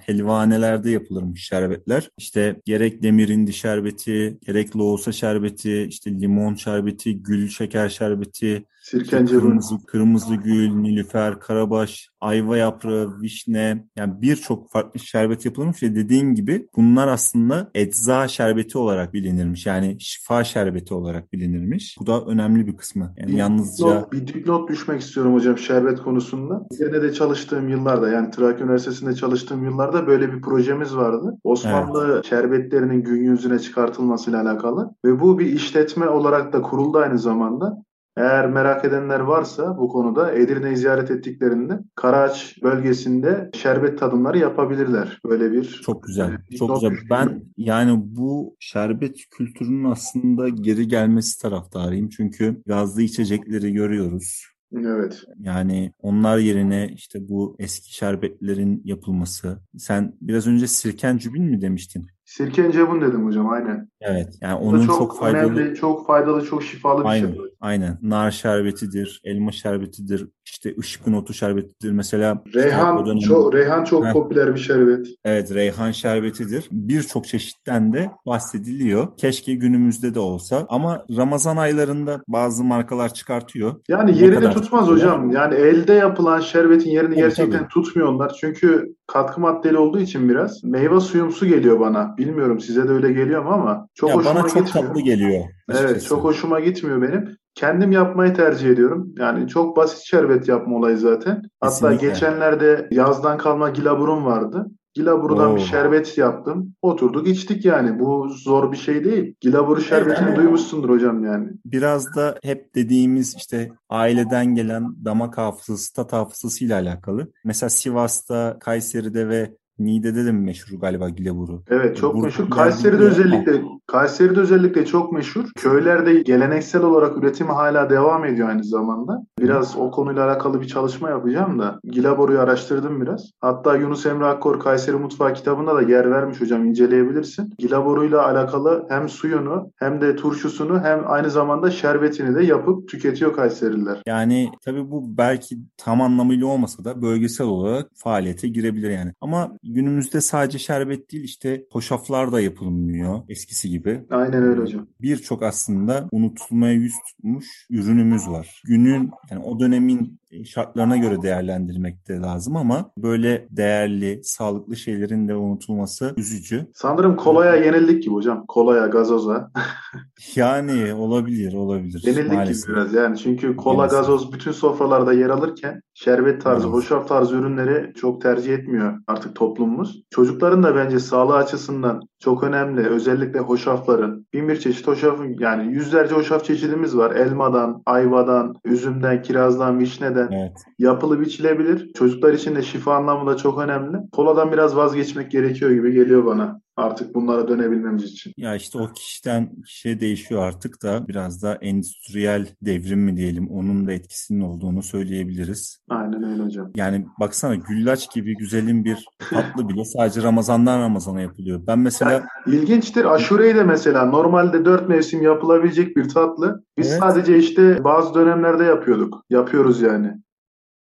helvanelerde 0.00 0.90
yapılırmış 0.90 1.46
şerbetler. 1.48 2.10
İşte 2.18 2.60
gerek 2.64 3.02
demirindi 3.02 3.52
şerbeti, 3.56 4.38
gerek 4.46 4.76
loğusa 4.76 5.12
şerbeti, 5.12 5.86
işte 5.90 6.10
limon 6.20 6.54
şerbeti, 6.54 7.22
gül 7.22 7.48
şeker 7.48 7.88
şerbeti, 7.88 8.64
Sirkence 8.90 9.38
kırmızı, 9.38 9.86
kırmızı 9.86 10.34
gül, 10.34 10.70
nilüfer, 10.70 11.40
karabaş, 11.40 12.08
ayva 12.20 12.56
yaprağı, 12.56 13.20
vişne 13.20 13.86
yani 13.96 14.22
birçok 14.22 14.70
farklı 14.70 15.00
şerbet 15.00 15.44
yapılmış 15.44 15.82
ve 15.82 15.94
dediğin 15.94 16.34
gibi 16.34 16.68
bunlar 16.76 17.08
aslında 17.08 17.70
ecza 17.74 18.28
şerbeti 18.28 18.78
olarak 18.78 19.14
bilinirmiş. 19.14 19.66
Yani 19.66 19.96
şifa 20.00 20.44
şerbeti 20.44 20.94
olarak 20.94 21.32
bilinirmiş. 21.32 21.96
Bu 22.00 22.06
da 22.06 22.24
önemli 22.24 22.66
bir 22.66 22.76
kısmı. 22.76 23.14
Yani 23.16 23.32
bir 23.32 23.36
yalnızca... 23.36 23.86
Not, 23.86 24.12
bir 24.12 24.26
dipnot 24.26 24.70
düşmek 24.70 25.00
istiyorum 25.00 25.34
hocam 25.34 25.58
şerbet 25.58 26.02
konusunda. 26.02 26.66
Üzerine 26.72 27.02
de 27.02 27.12
çalıştığım 27.12 27.68
yıllarda 27.68 28.08
yani 28.08 28.30
Trakya 28.30 28.66
Üniversitesi'nde 28.66 29.14
çalıştığım 29.14 29.64
yıllarda 29.64 30.06
böyle 30.06 30.32
bir 30.32 30.40
projemiz 30.40 30.96
vardı. 30.96 31.38
Osmanlı 31.44 32.12
evet. 32.14 32.24
şerbetlerinin 32.24 33.02
gün 33.02 33.24
yüzüne 33.24 33.58
çıkartılmasıyla 33.58 34.42
alakalı 34.42 34.90
ve 35.04 35.20
bu 35.20 35.38
bir 35.38 35.46
işletme 35.46 36.08
olarak 36.08 36.52
da 36.52 36.62
kuruldu 36.62 36.98
aynı 36.98 37.18
zamanda. 37.18 37.86
Eğer 38.16 38.50
merak 38.50 38.84
edenler 38.84 39.20
varsa 39.20 39.78
bu 39.78 39.88
konuda 39.88 40.32
Edirne'yi 40.32 40.76
ziyaret 40.76 41.10
ettiklerinde 41.10 41.78
Karaağaç 41.94 42.62
bölgesinde 42.62 43.50
şerbet 43.54 43.98
tadımları 43.98 44.38
yapabilirler. 44.38 45.20
Böyle 45.24 45.52
bir 45.52 45.80
Çok 45.84 46.02
güzel. 46.02 46.38
E, 46.50 46.56
çok 46.56 46.74
güzel. 46.74 46.96
Ben 47.10 47.42
yani 47.56 48.02
bu 48.04 48.56
şerbet 48.60 49.16
kültürünün 49.30 49.84
aslında 49.84 50.48
geri 50.48 50.88
gelmesi 50.88 51.42
taraftarıyım. 51.42 52.08
Çünkü 52.08 52.62
gazlı 52.66 53.02
içecekleri 53.02 53.72
görüyoruz. 53.72 54.46
Evet. 54.74 55.22
Yani 55.38 55.92
onlar 55.98 56.38
yerine 56.38 56.88
işte 56.94 57.28
bu 57.28 57.56
eski 57.58 57.94
şerbetlerin 57.94 58.82
yapılması. 58.84 59.58
Sen 59.78 60.12
biraz 60.20 60.46
önce 60.46 60.66
sirken 60.66 61.18
cübin 61.18 61.44
mi 61.44 61.60
demiştin? 61.60 62.06
Sirken 62.26 62.70
cebun 62.70 63.00
dedim 63.00 63.26
hocam 63.26 63.50
aynen. 63.50 63.88
Evet. 64.00 64.34
Yani 64.40 64.54
onun 64.54 64.86
çok, 64.86 64.98
çok 64.98 65.18
faydalı. 65.18 65.52
Önemli, 65.52 65.74
çok 65.74 66.06
faydalı, 66.06 66.44
çok 66.44 66.62
şifalı 66.62 67.00
bir 67.00 67.08
aynen, 67.08 67.26
şey. 67.26 67.40
Aynen. 67.60 67.98
Nar 68.02 68.30
şerbetidir, 68.30 69.20
elma 69.24 69.52
şerbetidir, 69.52 70.28
işte 70.44 70.74
ışkın 70.78 71.12
otu 71.12 71.34
şerbetidir. 71.34 71.92
Mesela 71.92 72.42
Reyhan 72.54 73.06
dönem... 73.06 73.18
çok 73.18 73.54
Reyhan 73.54 73.84
çok 73.84 74.06
Heh. 74.06 74.12
popüler 74.12 74.54
bir 74.54 74.60
şerbet. 74.60 75.06
Evet, 75.24 75.54
reyhan 75.54 75.90
şerbetidir. 75.90 76.68
Birçok 76.70 77.26
çeşitten 77.26 77.92
de 77.92 78.10
bahsediliyor. 78.26 79.16
Keşke 79.16 79.54
günümüzde 79.54 80.14
de 80.14 80.20
olsa 80.20 80.66
ama 80.68 81.04
Ramazan 81.16 81.56
aylarında 81.56 82.22
bazı 82.28 82.64
markalar 82.64 83.14
çıkartıyor. 83.14 83.74
Yani 83.88 84.18
yerini 84.18 84.50
tutmaz 84.50 84.88
hocam. 84.88 85.30
Yani 85.30 85.54
elde 85.54 85.92
yapılan 85.92 86.40
şerbetin 86.40 86.90
yerini 86.90 87.10
tabii, 87.10 87.20
gerçekten 87.20 87.58
tabii. 87.58 87.68
tutmuyor 87.68 88.08
onlar. 88.08 88.36
Çünkü 88.40 88.94
katkı 89.06 89.40
maddeli 89.40 89.78
olduğu 89.78 90.00
için 90.00 90.28
biraz 90.28 90.64
meyve 90.64 91.00
suyumsu 91.00 91.46
geliyor 91.46 91.80
bana. 91.80 92.16
Bilmiyorum 92.16 92.60
size 92.60 92.88
de 92.88 92.92
öyle 92.92 93.12
geliyor 93.12 93.42
mu 93.42 93.50
ama 93.50 93.88
çok 93.94 94.10
ya 94.10 94.16
hoşuma 94.16 94.34
bana 94.34 94.48
çok 94.48 94.66
gitmiyor. 94.66 94.88
tatlı 94.88 95.00
geliyor. 95.00 95.44
Açıkçası. 95.68 95.92
Evet 95.92 96.04
çok 96.04 96.24
hoşuma 96.24 96.60
gitmiyor 96.60 97.02
benim. 97.02 97.36
Kendim 97.54 97.92
yapmayı 97.92 98.34
tercih 98.34 98.70
ediyorum. 98.70 99.14
Yani 99.18 99.48
çok 99.48 99.76
basit 99.76 99.98
şerbet 100.06 100.48
yapma 100.48 100.76
olayı 100.76 100.98
zaten. 100.98 101.42
Hatta 101.60 101.74
Kesinlikle. 101.90 102.08
geçenlerde 102.08 102.88
yazdan 102.90 103.38
kalma 103.38 103.70
gilaburum 103.70 104.24
vardı. 104.24 104.66
Gilaburu'dan 104.96 105.52
Oo. 105.52 105.56
bir 105.56 105.60
şerbet 105.60 106.18
yaptım. 106.18 106.74
Oturduk 106.82 107.28
içtik 107.28 107.64
yani. 107.64 108.00
Bu 108.00 108.28
zor 108.28 108.72
bir 108.72 108.76
şey 108.76 109.04
değil. 109.04 109.34
Gilaburu 109.40 109.80
şerbetini 109.80 110.28
evet, 110.28 110.36
duymuşsundur 110.36 110.90
hocam 110.90 111.24
yani. 111.24 111.48
Biraz 111.64 112.16
da 112.16 112.38
hep 112.42 112.74
dediğimiz 112.74 113.34
işte 113.36 113.72
aileden 113.88 114.54
gelen 114.54 115.04
damak 115.04 115.38
hafızası, 115.38 115.94
tat 115.94 116.12
hafızası 116.12 116.64
ile 116.64 116.74
alakalı. 116.74 117.32
Mesela 117.44 117.70
Sivas'ta, 117.70 118.56
Kayseri'de 118.60 119.28
ve 119.28 119.56
Niğde'de 119.78 120.24
de 120.24 120.32
meşhur 120.32 120.80
galiba 120.80 121.08
gileburu? 121.08 121.62
Evet 121.68 121.96
çok 121.96 122.14
Bur- 122.16 122.22
meşhur. 122.24 122.50
Kayseri'de 122.50 123.02
özellikle 123.02 123.62
Kayseri'de 123.86 124.40
özellikle 124.40 124.86
çok 124.86 125.12
meşhur. 125.12 125.44
Köylerde 125.56 126.22
geleneksel 126.22 126.82
olarak 126.82 127.16
üretimi 127.16 127.50
hala 127.50 127.90
devam 127.90 128.24
ediyor 128.24 128.48
aynı 128.48 128.64
zamanda. 128.64 129.22
Biraz 129.40 129.76
o 129.76 129.90
konuyla 129.90 130.26
alakalı 130.26 130.60
bir 130.60 130.66
çalışma 130.66 131.10
yapacağım 131.10 131.58
da 131.58 131.80
Gilaboru'yu 131.84 132.40
araştırdım 132.40 133.00
biraz. 133.00 133.30
Hatta 133.40 133.76
Yunus 133.76 134.06
Emre 134.06 134.24
Akkor 134.24 134.60
Kayseri 134.60 134.96
Mutfağı 134.96 135.34
kitabında 135.34 135.74
da 135.74 135.82
yer 135.82 136.10
vermiş 136.10 136.40
hocam 136.40 136.64
inceleyebilirsin. 136.64 137.54
Gilaboru'yla 137.58 138.26
alakalı 138.26 138.86
hem 138.88 139.08
suyunu 139.08 139.70
hem 139.76 140.00
de 140.00 140.16
turşusunu 140.16 140.80
hem 140.80 141.02
aynı 141.06 141.30
zamanda 141.30 141.70
şerbetini 141.70 142.34
de 142.34 142.44
yapıp 142.44 142.88
tüketiyor 142.88 143.32
Kayserililer. 143.32 144.02
Yani 144.06 144.50
tabii 144.64 144.90
bu 144.90 145.18
belki 145.18 145.58
tam 145.76 146.00
anlamıyla 146.00 146.46
olmasa 146.46 146.84
da 146.84 147.02
bölgesel 147.02 147.46
olarak 147.46 147.86
faaliyete 147.94 148.48
girebilir 148.48 148.90
yani. 148.90 149.12
Ama 149.20 149.52
günümüzde 149.72 150.20
sadece 150.20 150.58
şerbet 150.58 151.12
değil 151.12 151.24
işte 151.24 151.64
hoşaflar 151.70 152.32
da 152.32 152.40
yapılmıyor 152.40 153.22
eskisi 153.28 153.70
gibi. 153.70 154.04
Aynen 154.10 154.42
öyle 154.42 154.60
hocam. 154.60 154.86
Birçok 155.00 155.42
aslında 155.42 156.08
unutulmaya 156.12 156.72
yüz 156.72 156.94
tutmuş 157.08 157.66
ürünümüz 157.70 158.28
var. 158.28 158.62
Günün 158.64 159.10
yani 159.30 159.44
o 159.44 159.60
dönemin 159.60 160.20
şartlarına 160.44 160.96
göre 160.96 161.22
değerlendirmek 161.22 162.08
de 162.08 162.14
lazım 162.14 162.56
ama 162.56 162.90
böyle 162.98 163.46
değerli, 163.50 164.20
sağlıklı 164.24 164.76
şeylerin 164.76 165.28
de 165.28 165.34
unutulması 165.34 166.14
üzücü. 166.16 166.66
Sanırım 166.74 167.16
kolaya 167.16 167.56
yenildik 167.56 168.02
gibi 168.02 168.14
hocam. 168.14 168.44
Kolaya, 168.48 168.86
gazoza. 168.86 169.50
yani 170.36 170.94
olabilir, 170.94 171.54
olabilir. 171.54 172.02
Yenildik 172.06 172.32
maalesef. 172.32 172.66
gibi 172.66 172.76
biraz 172.76 172.94
yani. 172.94 173.18
Çünkü 173.18 173.56
kola, 173.56 173.76
maalesef. 173.76 173.98
gazoz 173.98 174.32
bütün 174.32 174.52
sofralarda 174.52 175.12
yer 175.12 175.30
alırken 175.30 175.80
şerbet 175.94 176.42
tarzı, 176.42 176.64
evet. 176.64 176.74
hoşaf 176.74 177.08
tarzı 177.08 177.36
ürünleri 177.36 177.92
çok 177.94 178.20
tercih 178.20 178.54
etmiyor 178.54 178.98
artık 179.06 179.36
toplumumuz. 179.36 180.02
Çocukların 180.10 180.62
da 180.62 180.76
bence 180.76 181.00
sağlığı 181.00 181.36
açısından 181.36 182.00
çok 182.18 182.44
önemli. 182.44 182.80
Özellikle 182.88 183.38
hoşafların. 183.38 184.26
Bin 184.32 184.48
bir 184.48 184.60
çeşit 184.60 184.86
hoşaf 184.86 185.20
yani 185.38 185.72
yüzlerce 185.72 186.14
hoşaf 186.14 186.44
çeşidimiz 186.44 186.96
var. 186.96 187.16
Elmadan, 187.16 187.82
ayvadan, 187.86 188.54
üzümden, 188.64 189.22
kirazdan, 189.22 189.78
vişneden 189.78 190.28
evet. 190.32 190.56
yapılı 190.78 191.20
biçilebilir. 191.20 191.92
Çocuklar 191.92 192.32
için 192.32 192.56
de 192.56 192.62
şifa 192.62 192.94
anlamında 192.94 193.36
çok 193.36 193.58
önemli. 193.58 193.96
Koladan 194.12 194.52
biraz 194.52 194.76
vazgeçmek 194.76 195.30
gerekiyor 195.30 195.70
gibi 195.70 195.92
geliyor 195.92 196.24
bana 196.26 196.60
artık 196.76 197.14
bunlara 197.14 197.48
dönebilmemiz 197.48 198.04
için. 198.04 198.32
Ya 198.36 198.54
işte 198.54 198.78
o 198.78 198.92
kişiden 198.92 199.62
kişiye 199.62 200.00
değişiyor 200.00 200.42
artık 200.42 200.82
da 200.82 201.08
biraz 201.08 201.42
da 201.42 201.54
endüstriyel 201.54 202.46
devrim 202.62 203.00
mi 203.00 203.16
diyelim 203.16 203.50
onun 203.50 203.86
da 203.86 203.92
etkisinin 203.92 204.40
olduğunu 204.40 204.82
söyleyebiliriz. 204.82 205.80
Aynen 205.88 206.22
öyle 206.22 206.42
hocam. 206.42 206.70
Yani 206.76 207.06
baksana 207.20 207.54
güllaç 207.54 208.14
gibi 208.14 208.36
güzelim 208.36 208.84
bir 208.84 209.06
tatlı 209.30 209.68
bile 209.68 209.84
sadece 209.84 210.22
Ramazan'dan 210.22 210.80
Ramazan'a 210.80 211.20
yapılıyor. 211.20 211.60
Ben 211.66 211.78
mesela... 211.78 212.12
Yani, 212.12 212.24
ilginçtir 212.46 213.14
aşureyi 213.14 213.54
de 213.54 213.64
mesela 213.64 214.04
normalde 214.04 214.64
dört 214.64 214.88
mevsim 214.88 215.22
yapılabilecek 215.22 215.96
bir 215.96 216.08
tatlı. 216.08 216.64
Biz 216.78 216.90
evet. 216.90 217.00
sadece 217.00 217.38
işte 217.38 217.84
bazı 217.84 218.14
dönemlerde 218.14 218.64
yapıyorduk. 218.64 219.24
Yapıyoruz 219.30 219.80
yani. 219.80 220.12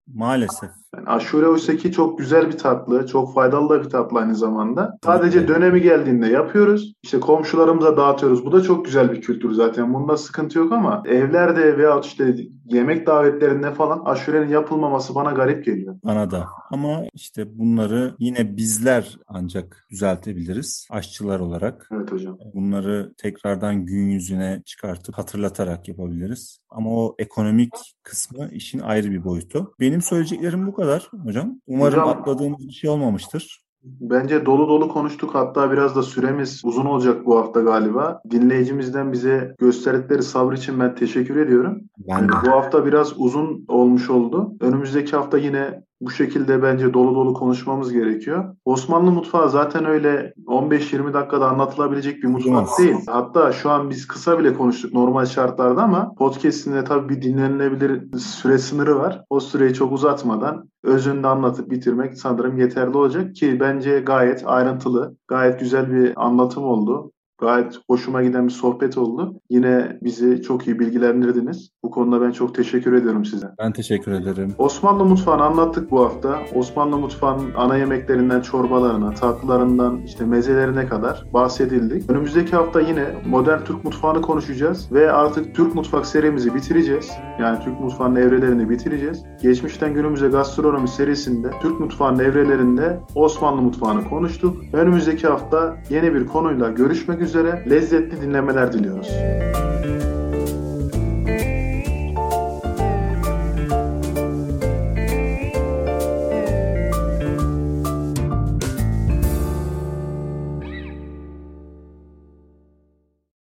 Maalesef. 0.06 0.70
Yani 1.00 1.08
aşure 1.08 1.46
oysaki 1.46 1.92
çok 1.92 2.18
güzel 2.18 2.46
bir 2.46 2.58
tatlı, 2.58 3.06
çok 3.06 3.34
faydalı 3.34 3.68
da 3.68 3.84
bir 3.84 3.90
tatlı 3.90 4.18
aynı 4.18 4.34
zamanda. 4.34 4.98
Sadece 5.04 5.48
dönemi 5.48 5.82
geldiğinde 5.82 6.26
yapıyoruz. 6.26 6.92
İşte 7.02 7.20
komşularımıza 7.20 7.96
dağıtıyoruz. 7.96 8.44
Bu 8.44 8.52
da 8.52 8.62
çok 8.62 8.84
güzel 8.84 9.12
bir 9.12 9.20
kültür 9.20 9.52
zaten. 9.52 9.94
Bunda 9.94 10.16
sıkıntı 10.16 10.58
yok 10.58 10.72
ama 10.72 11.02
evlerde 11.06 11.78
veya 11.78 12.00
işte 12.00 12.36
yemek 12.64 13.06
davetlerinde 13.06 13.74
falan 13.74 14.02
aşurenin 14.04 14.48
yapılmaması 14.48 15.14
bana 15.14 15.32
garip 15.32 15.64
geliyor. 15.64 15.96
Bana 16.04 16.30
da. 16.30 16.46
Ama 16.70 17.02
işte 17.14 17.58
bunları 17.58 18.14
yine 18.18 18.56
bizler 18.56 19.18
ancak 19.26 19.86
düzeltebiliriz 19.90 20.88
aşçılar 20.90 21.40
olarak. 21.40 21.88
Evet 21.92 22.12
hocam. 22.12 22.38
Bunları 22.54 23.14
tekrardan 23.18 23.86
gün 23.86 24.08
yüzüne 24.08 24.62
çıkartıp 24.64 25.18
hatırlatarak 25.18 25.88
yapabiliriz. 25.88 26.58
Ama 26.70 26.90
o 26.90 27.14
ekonomik 27.18 27.72
kısmı 28.02 28.48
işin 28.52 28.78
ayrı 28.78 29.10
bir 29.10 29.24
boyutu. 29.24 29.74
Benim 29.80 30.02
söyleyeceklerim 30.02 30.66
bu 30.66 30.74
kadar 30.90 31.24
hocam. 31.24 31.60
Umarım 31.66 31.92
hocam, 31.92 32.08
atladığımız 32.08 32.68
bir 32.68 32.72
şey 32.72 32.90
olmamıştır. 32.90 33.62
Bence 33.82 34.46
dolu 34.46 34.68
dolu 34.68 34.88
konuştuk. 34.88 35.34
Hatta 35.34 35.72
biraz 35.72 35.96
da 35.96 36.02
süremiz 36.02 36.60
uzun 36.64 36.86
olacak 36.86 37.26
bu 37.26 37.38
hafta 37.38 37.60
galiba. 37.60 38.22
Dinleyicimizden 38.30 39.12
bize 39.12 39.54
gösterdikleri 39.58 40.22
sabır 40.22 40.52
için 40.52 40.80
ben 40.80 40.94
teşekkür 40.94 41.36
ediyorum. 41.36 41.80
Ben 41.98 42.12
yani 42.12 42.30
bu 42.46 42.50
hafta 42.50 42.86
biraz 42.86 43.12
uzun 43.16 43.64
olmuş 43.68 44.10
oldu. 44.10 44.52
Önümüzdeki 44.60 45.16
hafta 45.16 45.38
yine 45.38 45.84
bu 46.00 46.10
şekilde 46.10 46.62
bence 46.62 46.94
dolu 46.94 47.14
dolu 47.14 47.34
konuşmamız 47.34 47.92
gerekiyor. 47.92 48.56
Osmanlı 48.64 49.10
mutfağı 49.10 49.50
zaten 49.50 49.84
öyle 49.84 50.34
15-20 50.46 51.12
dakikada 51.12 51.48
anlatılabilecek 51.48 52.22
bir 52.22 52.28
mutfak 52.28 52.68
yes. 52.68 52.78
değil. 52.78 52.96
Hatta 53.06 53.52
şu 53.52 53.70
an 53.70 53.90
biz 53.90 54.06
kısa 54.06 54.38
bile 54.38 54.54
konuştuk 54.54 54.92
normal 54.92 55.26
şartlarda 55.26 55.82
ama 55.82 56.14
podcast'inde 56.14 56.84
tabii 56.84 57.08
bir 57.08 57.22
dinlenilebilir 57.22 58.18
süre 58.18 58.58
sınırı 58.58 58.98
var. 58.98 59.24
O 59.30 59.40
süreyi 59.40 59.74
çok 59.74 59.92
uzatmadan 59.92 60.70
özünde 60.82 61.26
anlatıp 61.26 61.70
bitirmek 61.70 62.18
sanırım 62.18 62.58
yeterli 62.58 62.96
olacak 62.96 63.34
ki 63.34 63.60
bence 63.60 64.00
gayet 64.00 64.42
ayrıntılı, 64.46 65.16
gayet 65.28 65.60
güzel 65.60 65.92
bir 65.92 66.26
anlatım 66.26 66.64
oldu. 66.64 67.12
Gayet 67.40 67.78
hoşuma 67.90 68.22
giden 68.22 68.46
bir 68.46 68.52
sohbet 68.52 68.98
oldu. 68.98 69.40
Yine 69.50 69.98
bizi 70.02 70.42
çok 70.42 70.66
iyi 70.66 70.78
bilgilendirdiniz. 70.78 71.70
Bu 71.82 71.90
konuda 71.90 72.20
ben 72.22 72.30
çok 72.30 72.54
teşekkür 72.54 72.92
ediyorum 72.92 73.24
size. 73.24 73.46
Ben 73.58 73.72
teşekkür 73.72 74.12
ederim. 74.12 74.54
Osmanlı 74.58 75.04
mutfağını 75.04 75.42
anlattık 75.42 75.90
bu 75.90 76.04
hafta. 76.04 76.38
Osmanlı 76.54 76.98
mutfağının 76.98 77.54
ana 77.56 77.76
yemeklerinden 77.76 78.40
çorbalarına, 78.40 79.10
tatlılarından 79.10 80.00
işte 80.04 80.24
mezelerine 80.24 80.86
kadar 80.86 81.24
bahsedildik. 81.32 82.10
Önümüzdeki 82.10 82.56
hafta 82.56 82.80
yine 82.80 83.06
modern 83.26 83.64
Türk 83.64 83.84
mutfağını 83.84 84.22
konuşacağız 84.22 84.92
ve 84.92 85.12
artık 85.12 85.54
Türk 85.54 85.74
mutfak 85.74 86.06
serimizi 86.06 86.54
bitireceğiz. 86.54 87.10
Yani 87.40 87.58
Türk 87.64 87.80
mutfağının 87.80 88.16
evrelerini 88.16 88.70
bitireceğiz. 88.70 89.22
Geçmişten 89.42 89.94
günümüze 89.94 90.28
gastronomi 90.28 90.88
serisinde 90.88 91.50
Türk 91.62 91.80
mutfağının 91.80 92.18
evrelerinde 92.18 93.00
Osmanlı 93.14 93.62
mutfağını 93.62 94.08
konuştuk. 94.08 94.56
Önümüzdeki 94.72 95.26
hafta 95.26 95.76
yeni 95.90 96.14
bir 96.14 96.26
konuyla 96.26 96.70
görüşmek 96.70 97.20
üzere 97.20 97.29
üzere 97.30 97.64
lezzetli 97.70 98.22
dinlemeler 98.22 98.72
diliyoruz. 98.72 99.08